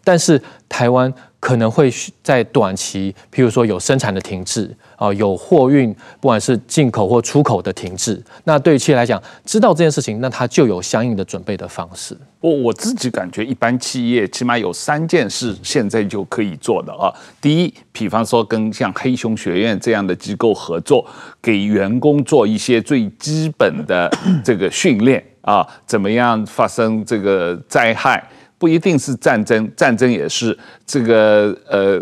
[0.03, 1.13] 但是台湾
[1.43, 1.91] 可能会
[2.23, 12.17] 在短期，譬如说有生产的停滞啊，有货运不管是进口或出口的停滞，那对于企业来讲，知道这件事情，那他就有相应的准备的方式。
[12.39, 17.11] 我我自己感觉，一般企业起码有三件事现在就可以做的啊。
[17.41, 21.05] 第一，比方说跟像黑熊学院这样的机构合作，
[21.41, 24.09] 给员工做一些最基本的
[24.45, 28.25] 这个训练啊，怎么样发生这个灾害，
[28.63, 32.01] 不一定是战争，战争也是这个呃。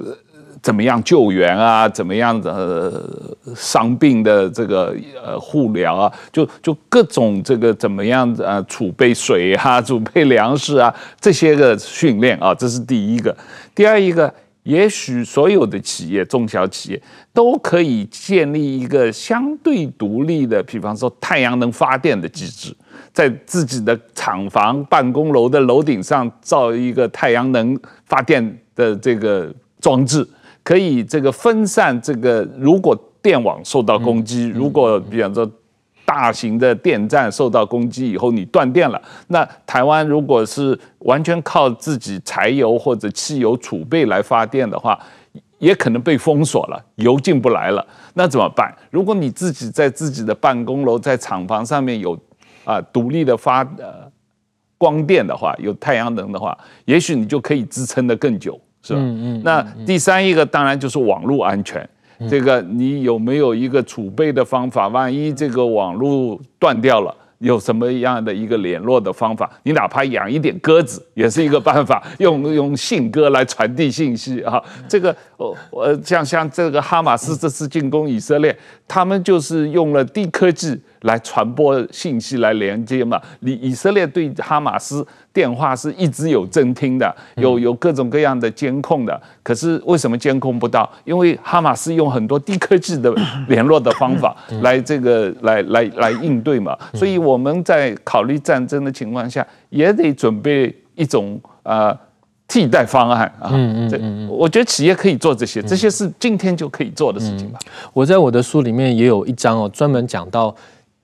[0.62, 1.89] 怎么样救援啊？
[1.89, 4.95] 怎么样的、呃、伤病的这个
[5.26, 6.13] 呃护疗啊？
[6.32, 8.63] 就就各种这个怎么样啊？
[8.69, 13.36] 储备水啊， 储备粮食啊，这些个训练啊，这是第一个。
[13.74, 17.02] 第二一个，也许所有的企业、中小企业
[17.34, 22.71] 都可以建立一个相对独立的，比方说太阳能发电的机制，
[23.13, 30.28] 在自己的厂房、办公楼的楼顶上造一个太阳能发电的这个装置。
[30.63, 35.50] 可以这个分散这个，如果电网受到攻击，如果比方说
[36.06, 45.00] 大型的电站受到攻击以后，你断电了，那台湾如果是完全靠自己柴油或者汽油储备来发电的话，
[45.58, 48.71] 也可能被封锁了，油进不来了，那怎么办？
[48.91, 52.15] 如果你自己在自己的办公楼、在厂房上面有
[52.72, 54.10] 啊独立的发呃
[54.78, 58.60] 光电的话，有太阳能的话，也许你就可以支撑的更久。
[58.84, 59.00] 是吧？
[59.00, 59.42] 嗯嗯。
[59.44, 61.88] 那第三一个当然就是网络安全，
[62.28, 64.88] 这个你有没有一个储备的方法？
[64.88, 69.48] 万一这个网络断掉了，有什么样的一个联络的方法？
[69.62, 74.60] 你哪怕养一点鸽子也是一个办法， 用用信鸽来传递信息啊。
[74.88, 78.58] 这个呃呃，像像这个哈马斯这次进攻以色列，
[78.88, 83.22] 他们就是用了低科技来传播信息来连接嘛。
[83.42, 85.06] 你以色列对哈马斯。
[85.34, 89.22] 电话是一直有侦听的，有有各种各样的监控的。
[89.42, 90.92] 可是为什么监控不到？
[91.06, 93.16] 因为哈马斯用很多低科技的
[93.48, 96.78] 联络的方法来这个来来来应对嘛。
[96.96, 101.98] 所以我们在考虑战争的情况下，也得准备一种呃
[102.46, 103.52] 替代方案啊。
[103.54, 107.60] 嗯嗯嗯，我觉得企业可以做这些，这些是今天就可以做的事情吧。
[107.94, 110.54] 我在我的书里面也有一章哦，专门讲到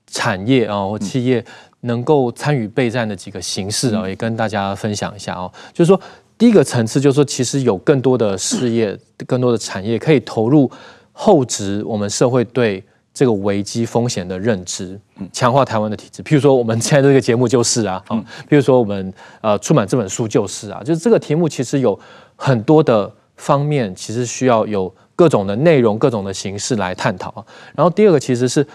[0.07, 1.43] 产业啊或企业。
[1.81, 5.49] 能够参与备战的几个形式啊，也跟大家分享一下哦。
[5.71, 6.01] 就是说，
[6.35, 10.69] 第一个层次就是说，其实有更多的事业、更多的产业可以投入
[11.13, 14.99] 厚植我们社会对这个危机风险的认知，
[15.31, 16.23] 强化台湾的体制。
[16.23, 18.17] 譬如说，我们现在这个节目就是啊，啊，
[18.49, 21.97] 譬如说我们呃出版这本书就是啊，就是这个题目其实有
[22.35, 27.45] 很多的方面，其实需要有各种的内容、各种的形式来探讨。
[27.75, 28.65] 然后第二个其实是。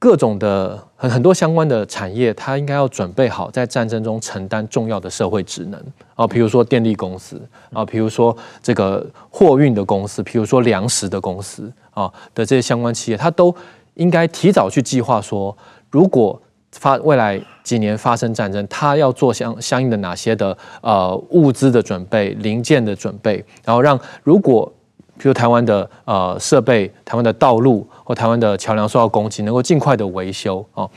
[0.00, 5.78] 各种的很很多相关的产业，它应该要准备好在战争中承担重要的社会职能
[6.14, 7.38] 啊，比如说电力公司
[7.70, 13.54] 啊，比如说这个货运的公司，比如说粮食的公司啊的这些相关企业，它都
[13.96, 15.54] 应该提早去计划说，
[15.90, 16.40] 如果
[16.72, 24.72] 发未来几年发生战争，它要做相相应的哪些的呃物资的准备、零件的准备，然后让如果。
[25.20, 30.88] 比如台湾的呃设备、台湾的道路或台湾的桥梁受到攻击，能够尽快的维修啊。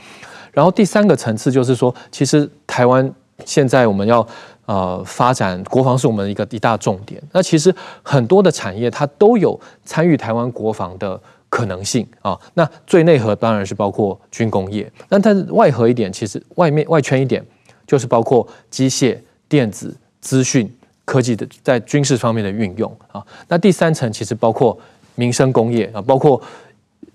[0.50, 3.12] 然后第三个层次就是说，其实台湾
[3.44, 4.26] 现在我们要
[4.64, 7.22] 呃发展国防是我们一个一大重点。
[7.32, 11.20] 那其实很多的产业它都有参与台湾国防的
[11.50, 12.40] 可能性啊。
[12.54, 17.44] 那最内核当然是包括军工业，那它外核一点，其实外面外圈一点
[17.86, 19.18] 就是包括机械、
[19.50, 20.74] 电子、资讯。
[21.04, 24.78] 科技的在军事方面的运用啊，那第三层其实包括
[25.14, 26.40] 民生工业啊，包括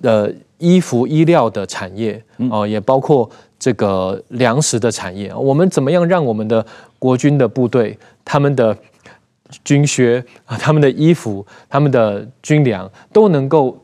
[0.01, 2.21] 呃衣服衣料的产业
[2.51, 5.33] 啊，也包括这个粮食的产业。
[5.33, 6.65] 我们怎么样让我们的
[6.97, 8.77] 国军的部队，他们的
[9.63, 13.77] 军靴啊，他们的衣服，他们的军粮都能够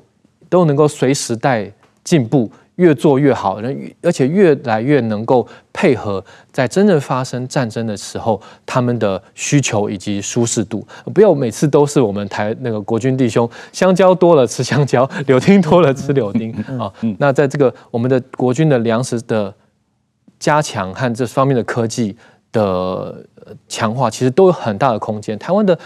[0.49, 1.71] 都能够随时代
[2.03, 2.49] 进步。
[2.75, 3.61] 越做越好，
[4.01, 10.85] 而且越来越能够配合在真正发生战争的时候，他们的需求以及舒适度。
[11.13, 16.91] 不要每次都是我们台那个国军弟兄，香蕉多了吃香蕉，柳丁多了吃柳丁啊。
[17.19, 19.53] 那在这个我们的国军的粮食的
[20.37, 22.17] 加强和这方面的科技
[22.51, 23.25] 的
[23.69, 25.39] 强化，其实都有很大的空间。
[25.39, 25.79] 台湾的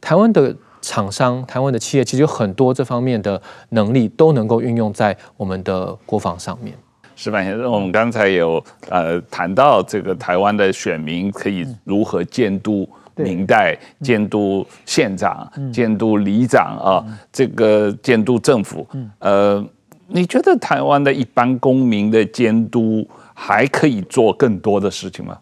[0.00, 0.54] 台湾的。
[0.86, 6.72] 厂商、台湾的企业其实有很多这方面的能力，都能够运用在我们的国防上面。
[7.16, 18.86] 石板先生，我们刚才有呃谈到这个台湾的选民可以如何监督明代、监督县长、监督里长啊，这个监督政府。
[19.18, 19.64] 呃，
[20.06, 25.36] 你觉得台湾的一般公民的监督还可以做更多的事情吗？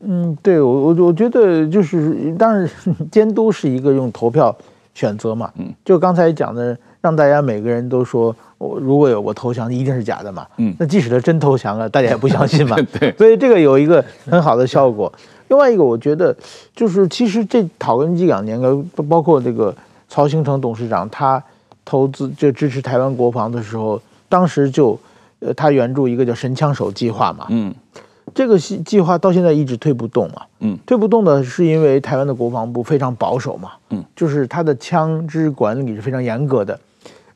[0.00, 2.66] 嗯，对我我我觉得就是，当然
[3.12, 4.56] 监督是一个用投票。
[4.96, 15.12] 选择嘛，嗯，就刚才讲的，让大家每个人都说，我如果有我投降，一定是假的嘛，嗯，那即使他真投降了，大家也不相信嘛， 对，所以这个有一个很好的效果。
[15.48, 16.34] 另外一个，我觉得
[16.74, 18.58] 就是其实这讨论这两年，
[19.06, 19.74] 包括这个
[20.08, 21.42] 曹兴诚董事长，他
[21.84, 24.98] 投资就支持台湾国防的时候，当时就
[25.40, 27.74] 呃他援助一个叫神枪手计划嘛，嗯。
[28.36, 36.78] 这个计计划到现在一直推不动嘛，嗯，推不动的是因为台湾的国防部非常保守嘛，嗯，就是他的枪支管理是非常严格的，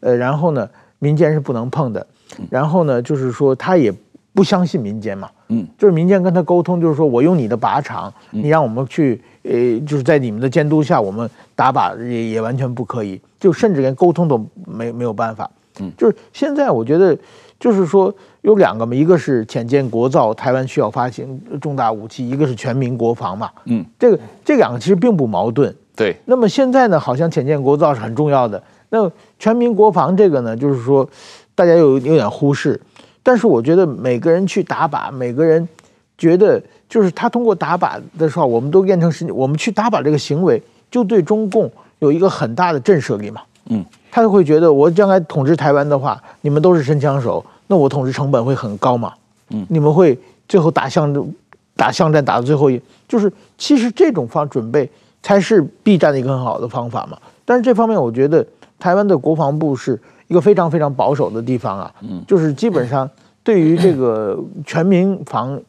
[0.01, 2.07] 呃，然后呢，民间是不能碰的，
[2.51, 3.91] 然后呢，就是说他也
[4.35, 11.27] 不相信民间嘛，嗯，就是民间跟他沟通，就是说我用你的靶场，你让我们去，呃，就是在你们的监督下，我们
[11.57, 14.37] 打靶也也完全不可以，就甚至连沟通都
[14.67, 17.17] 没没有办法，嗯，就是现在我觉得。
[17.61, 23.51] 就是说有两个嘛，一个是浅见国造，台湾需要发行重大武器；一个是全民国防嘛。
[23.67, 25.73] 嗯，这个这两个其实并不矛盾。
[25.95, 26.17] 对。
[26.25, 28.61] 那么现在呢，好像浅见国造是很重要的。
[28.89, 29.09] 那
[29.39, 31.07] 全民国防这个呢，就是说
[31.55, 32.81] 大家有有点忽视。
[33.23, 35.69] 但是我觉得每个人去打靶，每个人
[36.17, 43.43] 觉得就是他通过打靶的时候，我们都变成是，我们去打靶这个行为就对中共有一个很大的震慑力嘛。
[43.69, 43.85] 嗯。
[44.11, 49.13] 他就会觉得，我将来统治台湾的话，你们都是神枪手，那我统治成本会很高嘛？
[49.51, 51.33] 嗯，你们会最后打巷
[51.77, 54.91] 打巷战打到最后一，就是其实这种方准备
[55.23, 57.17] 才是避战的一个很好的方法嘛。
[57.45, 58.45] 但是这方面，我觉得
[58.79, 61.95] 台湾的国防部是一个非常非常保守的地方啊。
[62.01, 63.09] 嗯，就是基本上
[63.43, 65.61] 对于这个全民防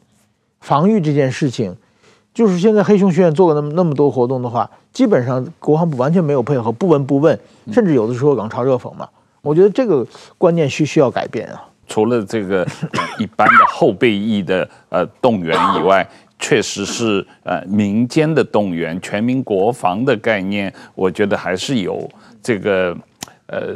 [0.60, 1.74] 防御这件事情，
[2.34, 4.68] 就是现在黑熊学院做了那么那么多活动的话。
[4.92, 7.38] 基本上国防部完全没有配合，不闻不问，
[7.72, 9.08] 甚至有的时候冷嘲热讽嘛。
[9.40, 11.64] 我觉得这个观念需需要改变啊。
[11.88, 12.66] 除了这个
[13.18, 16.06] 一般的后备役的呃动员以外，
[16.38, 22.08] 确实是呃民间的动员，全民国防的概念，我觉得还是有
[22.42, 22.96] 这个
[23.46, 23.74] 呃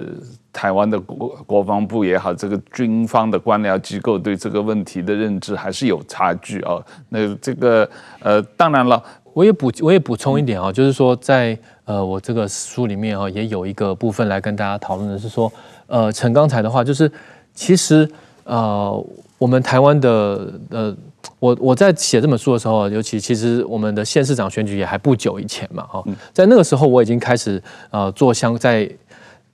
[0.52, 6.76] 台湾的国国防部也好，这个军方的官僚机构对这个问题的认知还是有差距啊。
[7.08, 7.88] 那这个
[8.20, 9.02] 呃当然了。
[9.36, 15.52] 我也补我也补充一点啊，就是说在呃我这个书里面啊，也有一个部分来跟大家讨论的是说，
[15.88, 17.12] 呃，陈刚才的话就是，
[17.52, 18.08] 其实
[18.44, 19.06] 呃
[19.36, 20.96] 我们台湾的呃
[21.38, 28.90] 我我在写这本书的时候，尤其其实我们的县市长选举也还不久以前嘛哈，在那个时候我已经开始呃做相在。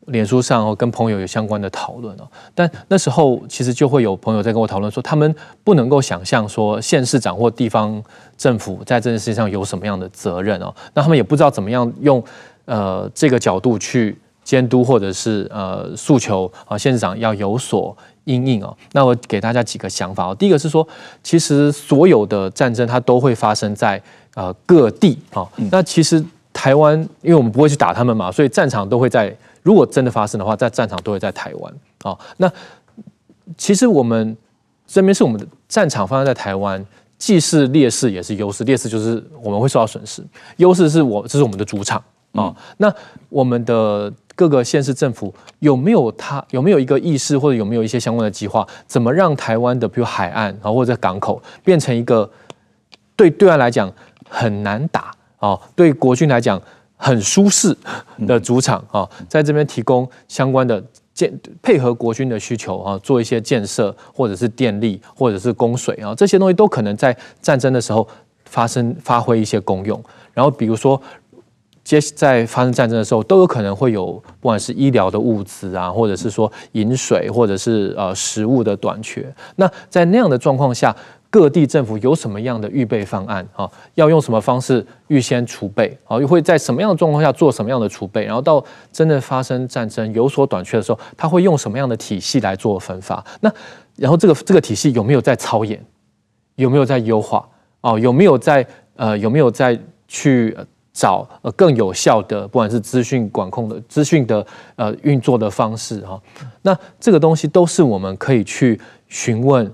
[0.06, 2.26] 脸书上哦，跟朋友有相关的讨论哦，
[2.56, 5.32] 但那时候其实就会有朋友在跟我讨论说，他们
[5.62, 8.02] 不能够想象说县市长或地方
[8.36, 12.22] 政府在这件事情上有什么样的责任哦，那他们也不知道怎么样用
[12.64, 18.76] 呃这个角度去监督或者是呃诉求啊县市长要有所应应哦。
[18.90, 20.86] 那我给大家几个想法哦，第一个是说，
[21.22, 24.02] 其实所有的战争它都会发生在
[24.34, 26.22] 呃各地啊，那其实
[26.52, 29.32] 台湾因为我们不会去打他们嘛，所以战场都会在。
[29.62, 32.18] 如果真的发生的话，在战场都会在台湾啊。
[32.36, 32.50] 那
[33.56, 34.36] 其实我们
[34.86, 36.84] 这边是我们的战场发生在台湾，
[37.18, 38.64] 既是劣势也是优势。
[38.64, 40.24] 劣势就是我们会受到损失，
[40.56, 42.02] 优势是我这是我们的主场
[42.32, 42.54] 啊。
[42.78, 42.92] 那
[43.28, 52.28] 我们的各个县市政府有没有他有没有一个意识，或者有没有一些相关的计划，怎么让台湾的比如海岸啊或者港口变成一个
[53.14, 53.92] 对对岸来讲
[54.28, 56.60] 很难打啊，对国军来讲。
[57.02, 57.76] 很舒适
[58.28, 60.80] 的主场啊，在这边提供相关的
[61.12, 68.06] 建配合国军的需求啊，做一些建设或者是电力或者是供水啊，这些东西都可能在战争的时候
[68.44, 70.00] 发生发挥一些功用。
[70.32, 71.00] 然后比如说，
[71.82, 79.34] 接在发生战争的时候，都有可能会有不管是医疗的物资啊，或者是说饮水，或者是呃食物的短缺。
[79.56, 80.94] 那在那样的状况下，
[81.32, 83.66] 各地政府有什么样的预备方案啊？
[83.94, 86.20] 要用什么方式预先储备啊？
[86.20, 88.22] 又会在什么样的状况下做什么样的储备？
[88.26, 88.62] 然后到
[88.92, 93.24] 真的发生战争有所短缺的时候，他会用什么样的体系来做分发？
[93.40, 93.50] 那
[93.96, 95.82] 然后这个这个体系有没有在操演？
[96.56, 97.48] 有没有在优化？
[97.80, 98.66] 哦，有没有在
[98.96, 100.54] 呃有没有在去
[100.92, 106.20] 找呃更有效的，不管是资讯管控的资讯的呃运作的方式哈？
[106.60, 108.78] 那这个东西都是我们可以去
[109.08, 109.72] 询问。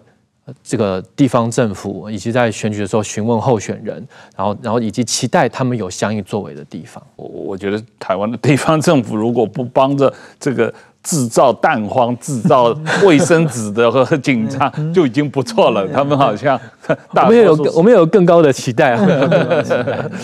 [0.62, 3.96] 这个地方政府以及在选举的时候询问候选人，
[4.36, 7.02] 然后，然后以及期待他们有相应作为的地方。
[7.16, 10.72] 我我觉得台湾的地方政府如果不帮着这个
[11.02, 15.86] 制造蛋荒、制造 卫生纸的和警察，就已经不错了。
[15.88, 16.58] 他们好像
[17.14, 19.04] 我们有我们有更高的期待啊。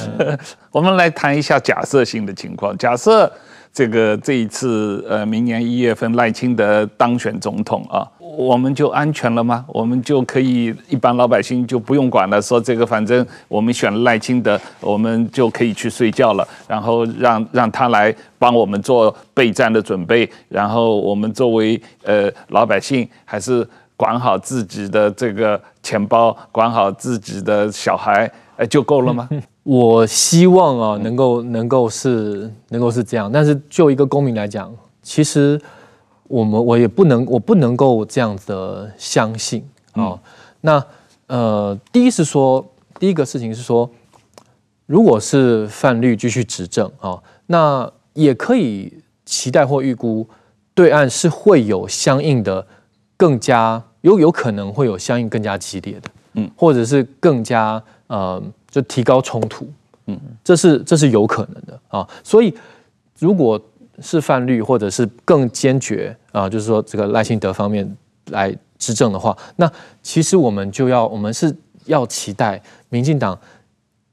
[0.72, 3.30] 我们来谈一下假设性的情况，假设。
[3.74, 9.64] 这个这一次，呃，明年一月份赖清德当选总统啊，我们就安全了吗？
[9.66, 29.28] 我们就可以一般老百姓就不用管了，说这个反正我们选了赖清德，我们就可以去睡觉了，然后让让他来帮我们做备战的准备，然后我们作为呃老百姓，还是管好自己的这个钱包，管好自己的小孩，呃，就够了吗？
[29.64, 34.70] 我希望啊，能够能够是能够是这样，但是就一个公民来讲，
[35.02, 35.58] 其实
[36.28, 40.18] 我们我也不能我不能够这样子的相信啊、嗯。
[40.60, 40.86] 那
[41.28, 42.62] 呃，第一是说，
[42.98, 43.90] 第一个事情是说，
[44.84, 48.92] 如果是范律继续执政啊，那也可以
[49.24, 50.28] 期待或预估，
[50.74, 52.66] 对岸是会有相应的
[53.16, 58.42] 更加有有可能会有相应更加激烈的，嗯，或者是更加呃。
[58.74, 59.70] 就提高冲突，
[60.06, 62.04] 嗯，这是这是有可能的啊。
[62.24, 62.52] 所以，
[63.20, 63.60] 如果
[64.00, 67.88] 是泛绿或者是更坚决啊，就是说这个赖清德方面
[68.30, 69.70] 来执政的话，那
[70.02, 71.54] 其实我们就要我们是
[71.84, 73.38] 要期待民进党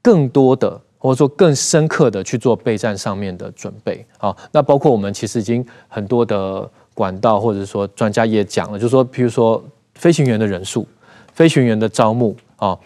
[0.00, 4.32] 更多的或者说更深刻的去做备战上面的准备啊。
[4.52, 9.60] 那包括我们其实已经很多的管道或者说专家也讲了，就是说，譬如说
[9.96, 10.86] 飞行员的人数、
[11.32, 12.78] 飞行员的招募啊。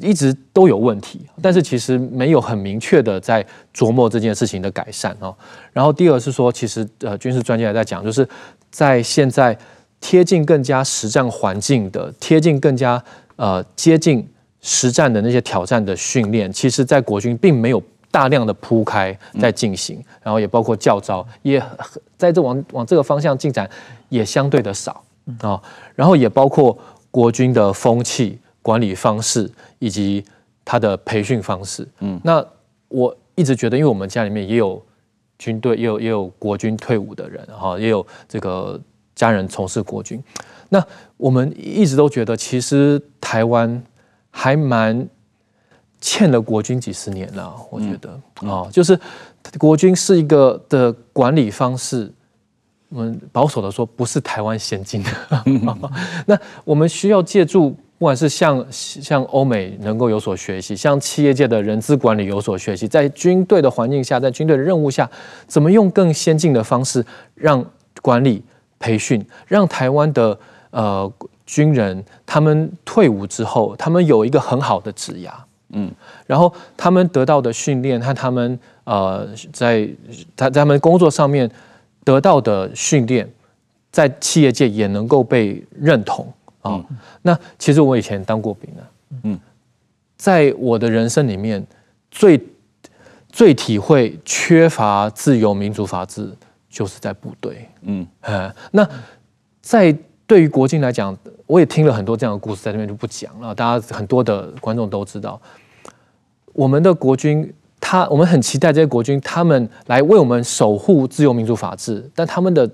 [0.00, 5.32] 一直都有问题，但是其实没有很明确的在琢磨这件事情的改善哦。
[5.72, 8.28] 然后第二是说，其实呃军事专家也在讲，就是
[8.68, 9.56] 在现在
[10.00, 13.00] 贴近更加实战环境的、贴近更加
[13.36, 14.28] 呃接近
[14.60, 17.80] 实战的那些挑战的训练，其实在国军并没有
[18.10, 21.62] 大量的铺开在进行，然后也包括教招，也
[22.18, 23.70] 在这往往这个方向进展
[24.08, 25.04] 也相对的少
[25.40, 25.62] 啊。
[25.94, 26.76] 然后也包括
[27.12, 28.36] 国军的风气。
[28.66, 29.48] 管理方式
[29.78, 30.24] 以及
[30.64, 32.44] 他的培训方式，嗯，那
[32.88, 34.84] 我一直觉得，因为我们家里面也有
[35.38, 38.80] 军队，也有也有国军退伍的人，哈，也有这个
[39.14, 40.20] 家人从事国军，
[40.68, 40.84] 那
[41.16, 43.80] 我们一直都觉得，其实台湾
[44.32, 45.08] 还蛮
[46.00, 48.98] 欠了国军几十年了，我觉得，啊，就是
[49.58, 52.12] 国军是一个的管理方式，
[52.88, 55.10] 我们保守的说，不是台湾先进的，
[56.26, 57.76] 那我们需要借助。
[57.98, 65.10] 不管是向向欧美能够有所学习，像企业界的人资管理有所学习，在军队的环境下，在军队的任务下，
[65.46, 67.02] 怎么用更先进的方式
[67.34, 67.64] 让
[68.02, 68.42] 管理
[68.78, 70.38] 培训，让台湾的
[70.70, 71.10] 呃
[71.46, 75.30] 军人他们退伍之后，他们有一个很好的职涯，
[75.70, 75.90] 嗯，
[76.26, 79.88] 然后他们得到的训练和他们呃在
[80.36, 81.50] 他在他们工作上面
[82.04, 83.26] 得到的训练，
[83.90, 86.30] 在企业界也能够被认同。
[86.68, 86.84] 哦，
[87.22, 88.82] 那其实我以前当过兵啊，
[89.22, 89.38] 嗯，
[90.16, 91.66] 在我的人生里面，
[92.10, 92.40] 最
[93.28, 96.30] 最体会缺乏自由民主法治，
[96.68, 98.06] 就是在部队，嗯，
[98.70, 98.88] 那
[99.60, 99.96] 在
[100.26, 105.40] 对于国军来讲，我也听了很多这样的故事，在这边就不讲了，大家很多的观众都知道，
[106.52, 112.70] 我们的国军，他我们很期待这些国军，他们来为我们守护自由民主法治，但他们的。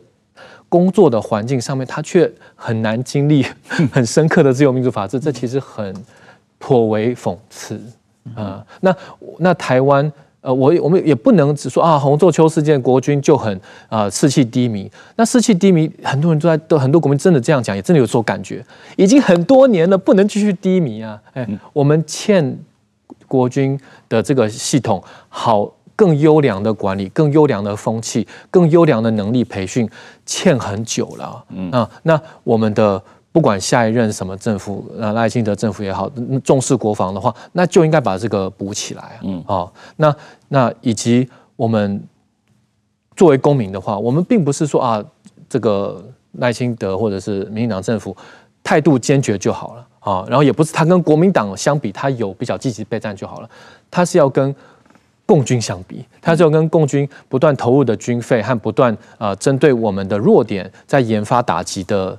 [0.72, 3.44] 工作的环境上面，他却很难经历
[3.92, 5.94] 很深刻的自由民主法治，这其实很
[6.58, 7.74] 颇为讽刺
[8.34, 8.66] 啊、呃。
[8.80, 8.96] 那
[9.38, 10.10] 那台湾
[10.40, 13.54] 呃，我我们也不能只说啊，洪仲丘事件国军就很
[13.90, 14.90] 啊、呃、士气低迷。
[15.16, 18.64] 那士气低迷，很多人都在都很多国民真的这样讲，也真的有所感觉。
[18.96, 21.20] 已经很多年了，不能继续低迷啊！
[21.34, 22.58] 哎，我们欠
[23.28, 25.70] 国军的这个系统好。
[25.94, 29.88] 更优良的管理，更优良的风气，更优良的能力培训，
[30.24, 31.44] 欠很久了。
[31.50, 36.10] 嗯啊，那我们的不管下一任什么政府，呃，赖清德政府也好，
[36.42, 39.20] 重视国防的话，那就应该把这个补起来啊。
[39.22, 40.14] 嗯，哦，那
[40.48, 42.02] 那以及我们
[43.14, 45.04] 作为公民的话，我们并不是说啊，
[45.48, 48.16] 这个赖清德或者是民进党政府
[48.64, 53.50] 态度坚决就好了啊，然后也不是他跟国民党相比，他有比较积极备战就好了，
[53.90, 54.54] 他是要跟。
[55.32, 62.18] 共军相比，它就跟共军不断投入的军费和不断呃针对我们的弱点在研发打击的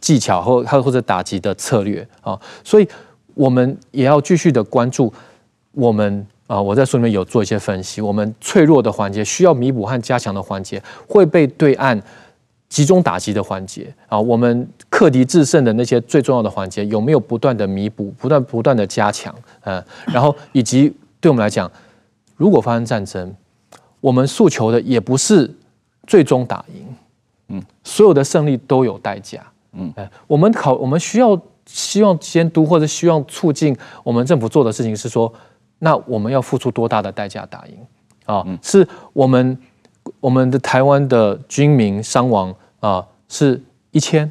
[0.00, 2.88] 技巧或或者打击的策略啊，所以
[3.34, 5.12] 我们也要继续的关注
[5.72, 12.02] 我们啊，我在书里面有做一些分析，我们脆弱的环节需要弥补和加强的环节会被对岸
[12.70, 19.34] 集中打击的环节啊，我们克敌制胜的那些最重要的环节有没有不断的弥补，不断不断的加强，
[19.64, 20.90] 嗯，然后以及
[21.20, 21.70] 对我们来讲。
[22.36, 23.34] 如果发生战争，
[24.00, 25.50] 我们诉求的也不是
[26.06, 26.86] 最终打赢，
[27.48, 29.92] 嗯，所有的胜利都有代价，嗯，
[30.26, 35.32] 我们考我们需要希望监督或者希望促进我们政府做的事情是说，
[35.78, 37.74] 那我们要付出多大的代价打赢？
[38.26, 38.44] 啊？
[38.62, 39.58] 是我们
[40.20, 43.62] 我们的台湾的军民伤亡啊，是
[43.92, 44.30] 一千、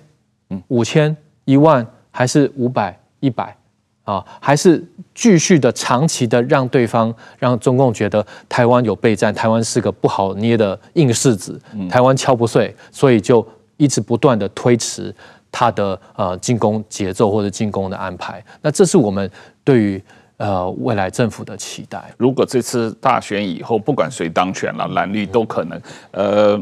[0.68, 3.56] 五千、一万，还是五百、一百？
[4.04, 4.84] 啊，还是
[5.16, 11.58] 继续的长期的让对方让中共觉得台湾有备战，台湾是个不好捏的硬柿子，
[11.90, 13.46] 台湾敲不碎，所以就
[13.78, 15.16] 一直不断的推迟
[15.50, 18.44] 他的呃进攻节奏或者进攻的安排。
[18.62, 19.32] 那这是我们
[19.64, 20.04] 对于
[20.36, 22.14] 呃未来政府的期待。
[22.18, 25.82] 如果这次大选以后，不管谁当选了，蓝绿都可能，
[26.12, 26.62] 呃，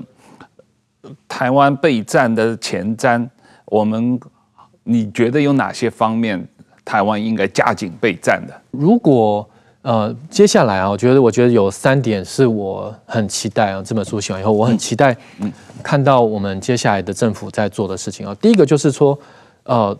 [1.27, 3.27] 台湾备战的前瞻，
[3.65, 4.19] 我们
[4.83, 6.47] 你觉得有哪些方面？
[6.91, 8.61] 台湾应该加紧备战的。
[8.69, 9.47] 如果
[9.81, 13.81] 呃，接下来啊，我觉得我觉得有三点是我很期待啊。
[13.81, 15.15] 这本书写完以后，我很期待
[15.81, 18.35] 看到我们接下来的政府在做的事情啊。
[18.41, 19.17] 第一个就是说，
[19.63, 19.97] 呃，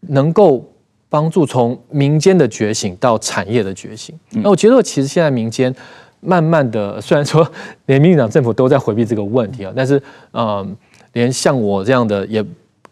[0.00, 0.64] 能够
[1.10, 4.18] 帮助从民间的觉醒到产业的觉醒。
[4.30, 5.72] 那我觉得其实现在民间
[6.20, 7.46] 慢慢的，虽然说
[7.84, 10.66] 连民进党政府都在回避这个问题啊，但是呃，
[11.12, 12.42] 连像我这样的也。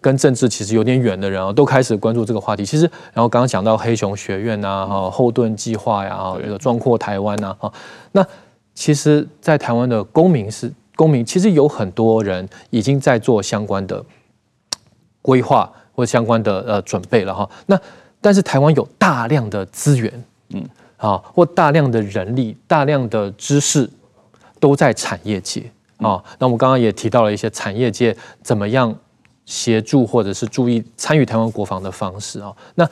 [0.06, 2.64] 跟政治其实有点远的人啊，都开始关注这个话题。
[2.64, 7.72] 其实，然后刚刚讲到黑熊学院啊，哈，后盾计划呀，啊，这个壮阔台湾呐，哈，
[8.12, 8.24] 那
[8.72, 14.00] 其实，在台湾的公民是公民，其实有很多人已经在做相关的
[15.20, 17.50] 规划或相关的呃准备了哈。
[17.66, 17.76] 那
[18.20, 20.64] 但是台湾有大量的资源，嗯，
[20.98, 23.90] 啊，或大量的人力、大量的知识
[24.60, 26.22] 都在产业界啊。
[26.38, 28.96] 那我们刚刚也提到了一些产业界怎么样。
[29.46, 32.86] 协助或者是注意参与台湾国防的方式啊，那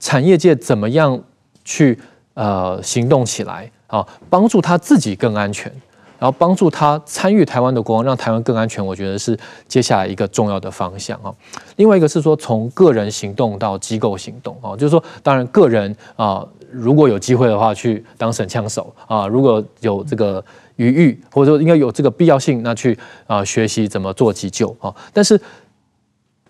[0.00, 1.18] 产业界怎么样
[1.64, 1.96] 去
[2.34, 5.70] 呃行动起来啊，帮助他自己更安全，
[6.18, 9.38] 然后帮助他参与台湾的国防，让台湾更安全，我觉得是
[9.68, 11.32] 接下来一个重要的方向啊。
[11.76, 20.44] 另外一个是说，从个人行动到机构行动啊，就是说，当然个人啊，如果有机会的话，去当神枪手啊，如果有这个
[20.74, 22.98] 余裕，或者说应该有这个必要性，那去
[23.28, 25.40] 啊学习怎么做急救啊，但是。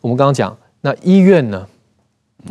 [0.02, 1.66] 我们刚刚讲，那医院呢？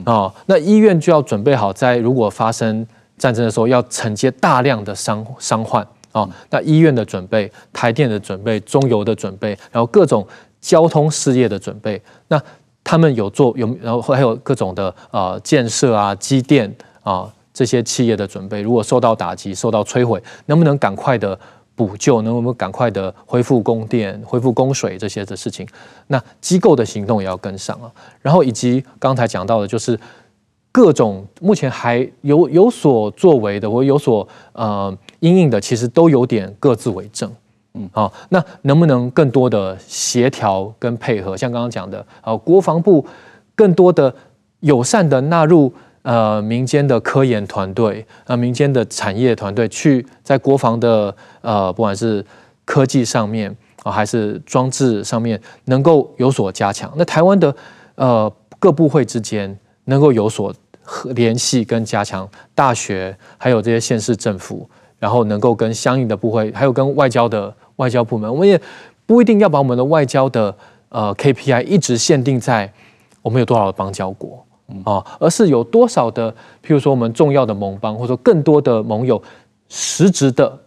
[0.06, 2.88] 啊、哦，那医院就要准备好，在如果发生
[3.18, 6.28] 战争的时候，要承接大量的伤伤患啊。
[6.49, 10.26] 那医院的准备、台电的准备、中油的准备，然后各种
[10.62, 12.41] 交通事业的准备，那
[12.86, 16.74] 他们有做有，然后还有各种的呃建设啊、机电
[17.04, 21.38] 啊这些企业的准备，如果受到打击、受到摧毁，能不能赶快的？
[21.86, 25.68] 补救，能不能赶快的恢复供电、恢复供水这些的事情，
[26.08, 27.92] 那机构的行动也要跟上啊。
[28.22, 30.00] 然后以及刚才讲到的，就是
[30.72, 37.32] 各种目前还有有所作为的，或有所呃因应的，其实都有点各自为政。
[37.74, 41.36] 嗯，好，那能不能更多的协调跟配合？
[41.36, 43.04] 像刚刚讲的，呃，国防部
[43.56, 44.14] 更多的
[44.60, 45.74] 友善的纳入。
[46.04, 52.26] 呃，民间的科研团队，呃，民间的产业团队，去在国防的呃，不管是
[52.66, 56.91] 科技上面啊、还是装置上面，能够有所加强。
[56.95, 57.56] 那台湾的
[57.95, 60.54] 呃各部会之间能够有所
[61.16, 68.60] 联系跟加强，大学还有这些县市政府，然后能够跟相应的部会，还有跟外交的外交部门，我们也
[69.06, 70.56] 不一定要把我们的外交的
[70.89, 72.72] 呃 KPI 一直限定在
[73.22, 74.45] 我们有多少邦交国。
[74.84, 76.32] 啊，而是有多少的，
[76.64, 79.22] 譬如说我们重要的盟邦，或者说更多的盟友，
[79.70, 80.60] 实质的、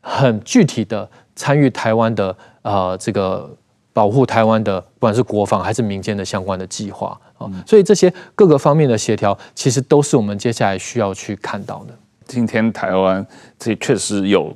[0.00, 3.50] 很具体的参与台湾的呃这个
[3.92, 11.94] 保护台湾的，不管是国防还是民间的相关的计划啊，所以这些各个方面的协调，其实都是我们接下来需要去看到的。
[12.26, 13.24] 今天台湾
[13.58, 14.54] 这确实有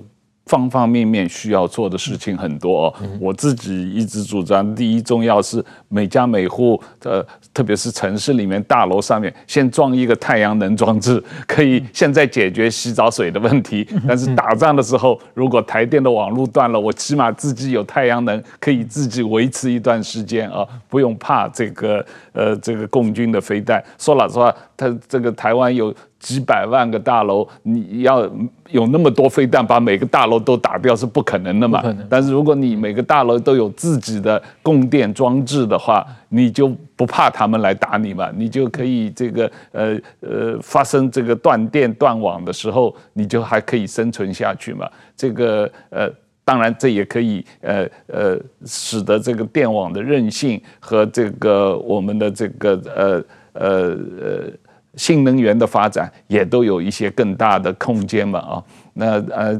[0.48, 2.94] 方方面面需要做的事情很多哦。
[3.20, 7.24] 我自己一直主张，第一重要是每家每户，呃，
[7.54, 13.86] 特别是城市里面大楼上面先装一个太阳能装置，可以现在解决洗澡水的问题。
[14.08, 23.84] 但是打仗的时候，如果台电的网络断了，我起码自己有太阳能，可以自己维持一段时间啊，不用怕这个呃这个共军的飞弹。
[23.98, 25.94] 说老实话，他这个台湾有。
[26.18, 28.28] 几百万个大楼，你要
[28.70, 31.80] 有那么多飞弹把每个大楼都打掉是不可能的嘛？
[32.08, 38.30] 但是如果你每个大楼都有自己的供电装置的话，你就不怕他们来打你嘛？
[38.36, 44.90] 你就可以这个呃呃发生这个断电断网的时候，你就还可以生存下去嘛？
[45.16, 46.10] 这个呃，
[46.44, 54.52] 当然这也可以呃呃使得这个电网的韧性和这个我们的这个呃呃呃。
[54.98, 59.58] 新能源的发展也都有一些更大的空间嘛啊，那呃，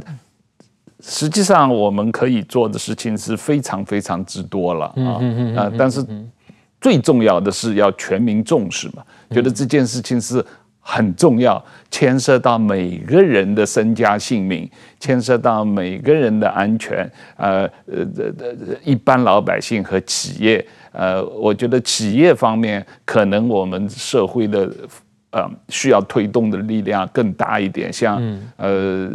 [1.01, 5.23] 实际上我们可以做的事情是非常非常之多了啊
[5.57, 6.05] 啊，但是
[6.81, 10.45] 最重要的是要全民重视嘛，觉得这件事情是
[10.81, 14.69] 很重要，牵涉到每个人的身家性命，
[14.99, 24.69] 牵涉到每个人的安全，呃呃呃，一般老百姓和企业，呃，我觉得企业方面可能我们社会的。
[25.39, 28.21] 呃，需要推动的力量更大一点，像
[28.57, 29.09] 呃，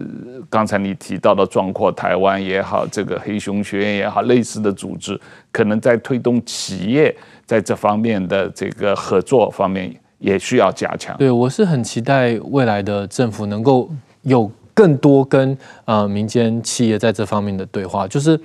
[0.49, 5.19] 刚才你提到的壮阔台湾也好，这个黑熊学院也好，类似的组织，
[5.51, 7.13] 可能在推动企业
[7.45, 11.17] 在这方面的这个合作方面也需要加强。
[11.17, 13.89] 对，我是很期待未来的政府能够
[14.21, 18.39] 有更多跟呃民间企业在这方面的对话，就是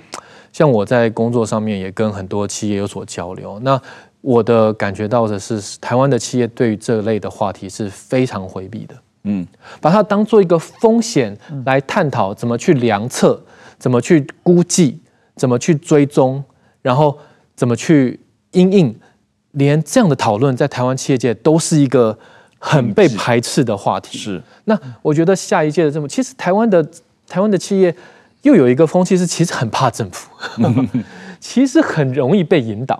[0.51, 3.81] 像我在工作上面也跟很多企业有所交流，那。
[4.21, 9.47] 我的感觉到的是，台湾的企业对于这类的话题是非常回避的，嗯，
[9.79, 13.41] 把它当做一个风险来探讨，怎么去量测，
[13.77, 14.99] 怎么去估计，
[15.35, 16.43] 怎么去追踪，
[16.81, 17.17] 然后
[17.55, 18.19] 怎么去
[18.51, 18.93] 因应，
[19.51, 22.17] 连这样的讨论在台湾企业界都是一个
[22.57, 24.17] 很被排斥的话题。
[24.17, 26.85] 是，那我觉得下一届的政府，其实台湾的
[27.25, 27.95] 台湾的企业
[28.41, 30.29] 又有一个风气是，其实很怕政府。
[31.39, 32.95] 其实很容易被引导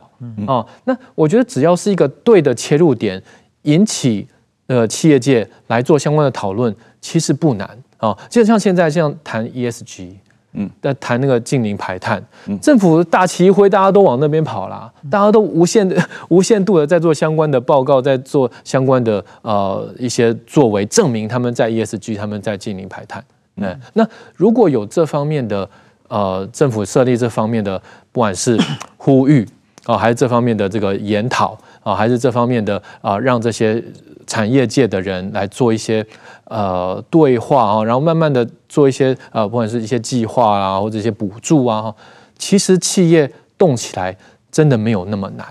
[0.47, 0.65] 啊。
[0.85, 3.21] 那我觉得只要是一个对的切入点，
[3.63, 4.27] 引起
[4.67, 8.17] 呃企业界来做相关的讨论，其实不难啊。
[8.29, 10.11] 就像现在这样谈 ESG，
[10.53, 12.23] 嗯，在谈那个净零排碳，
[12.61, 15.95] 政府大旗一挥，大家都往那边跑了，大家都无限的、
[16.29, 23.23] 无限度的在做相关的报告，在做相关的呃一些作为，证明他们在 ESG，他们在净零排碳。
[23.57, 25.69] 嗯，那如果有这方面的。
[26.09, 27.81] 呃，政府设立这方面的，
[28.11, 28.59] 不管是
[28.97, 29.47] 呼吁
[29.85, 33.81] 啊，还是这方面的这个研讨啊，还是这方面的啊，让这些
[34.27, 36.05] 产业界的人来做一些
[36.45, 41.93] 呃对话啊，然后慢慢的做一些呃，不管是一些计划啊，或者一些补助啊，
[42.37, 44.15] 其实企业动起来
[44.51, 45.47] 真的没有那么难。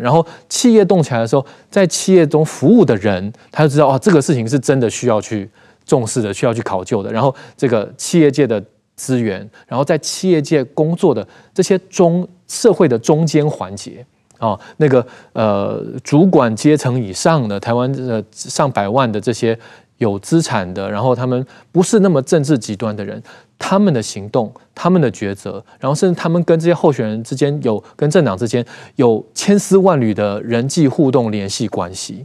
[0.00, 5.50] 然后企业动起来的时候，在企业中服务的人，他就知道哦，这个事情是真的需要去
[5.84, 7.12] 重视的，需要去考究的。
[7.12, 8.62] 然后这个企业界的。
[8.96, 14.04] 资源，然后在企业界工作的这些中社会的中间环节
[14.38, 19.58] 啊，那个呃主管阶层以上的台湾的上百万的这些
[19.98, 23.20] 有资产的，然后他们不是那么政治极端的人，
[23.58, 28.64] 他们的行动、他们的抉择，然后甚至他们跟这些候选人之间有跟政党之间
[28.96, 32.24] 有千丝万缕的人际互动联系关系，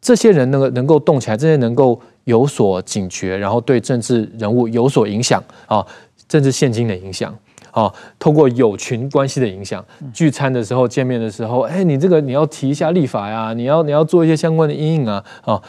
[0.00, 2.00] 这些人能够能够动起来，这些能够。
[2.26, 5.84] 有所警觉，然后对政治人物有所影响啊，
[6.28, 7.32] 政治现金的影响
[7.70, 15.62] 啊，透过友群关系的影响，聚餐的时候、见面的时候，哎，你这个你要提一下立法呀，你要你要做一些相关的阴影啊啊，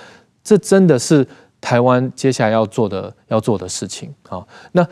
[0.44, 1.26] 这真的是
[1.62, 4.44] 台湾接下来要做的要做的事情啊。
[4.72, 4.84] 那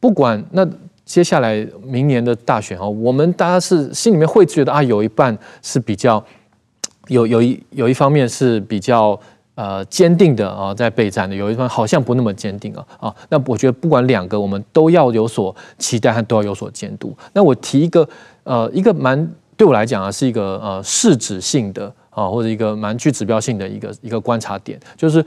[0.00, 0.66] 不管那
[1.04, 6.24] 接下来明年的大选啊，我们大家是心里面会觉得啊，有一半是比较
[7.08, 9.20] 有有一有一方面是比较。
[9.60, 17.14] 呃，坚定的啊，在备战的有一方好像不那么坚定啊啊，那我觉得不管两个，我们都要有所期待和都要有所监督。
[17.34, 18.08] 那我提一个
[18.44, 25.22] 呃，一个蛮对我来讲啊，是一个呃试指性的啊，或者一个蛮具指标性的一个一个观察点，就是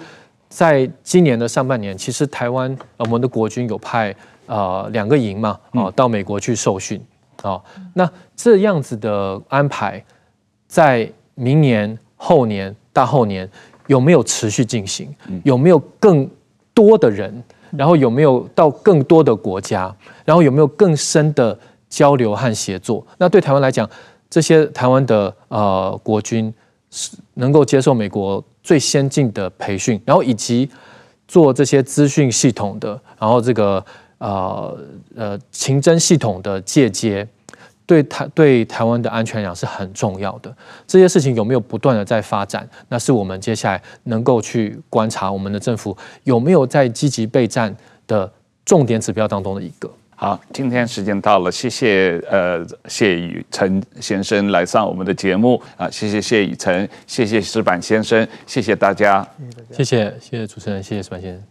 [0.49, 4.15] 在今年的上半年，其实台湾我们的国军有派
[4.47, 6.99] 呃两个营嘛啊，到美国去受训
[7.43, 7.61] 啊，
[7.93, 10.03] 那这样子的安排，
[10.67, 13.47] 在明年、后年、大后年。
[13.87, 15.13] 有没有持续进行？
[15.43, 16.29] 有没有更
[16.73, 17.43] 多的人？
[17.71, 19.93] 然后有没有到更多的国家？
[20.25, 21.57] 然后有没有更深的
[21.89, 23.05] 交流和协作？
[23.17, 23.89] 那对台湾来讲，
[24.29, 26.53] 这些台湾的呃国军
[26.91, 30.69] 是能够接受美国最先进的培训，然后以及
[31.27, 33.83] 做这些资讯系统的，然后这个
[34.19, 34.77] 呃
[35.15, 37.27] 呃情侦系统的借接，
[37.85, 40.55] 对台对台湾的安全来讲是很重要的。
[40.87, 42.67] 这些事情有没有不断的在发展？
[42.89, 47.75] 那是我们接下来能够去观察我们的政府有没有在积极备战
[48.07, 48.31] 的
[48.65, 49.89] 重点指标当中的一个。
[50.15, 59.27] 好，今天时间到了，谢谢呃谢宇程先生来上我们的节目啊，谢谢谢宇程，谢谢石板先生，谢谢大家，
[59.71, 61.43] 谢谢谢谢主持人，谢谢石板先生。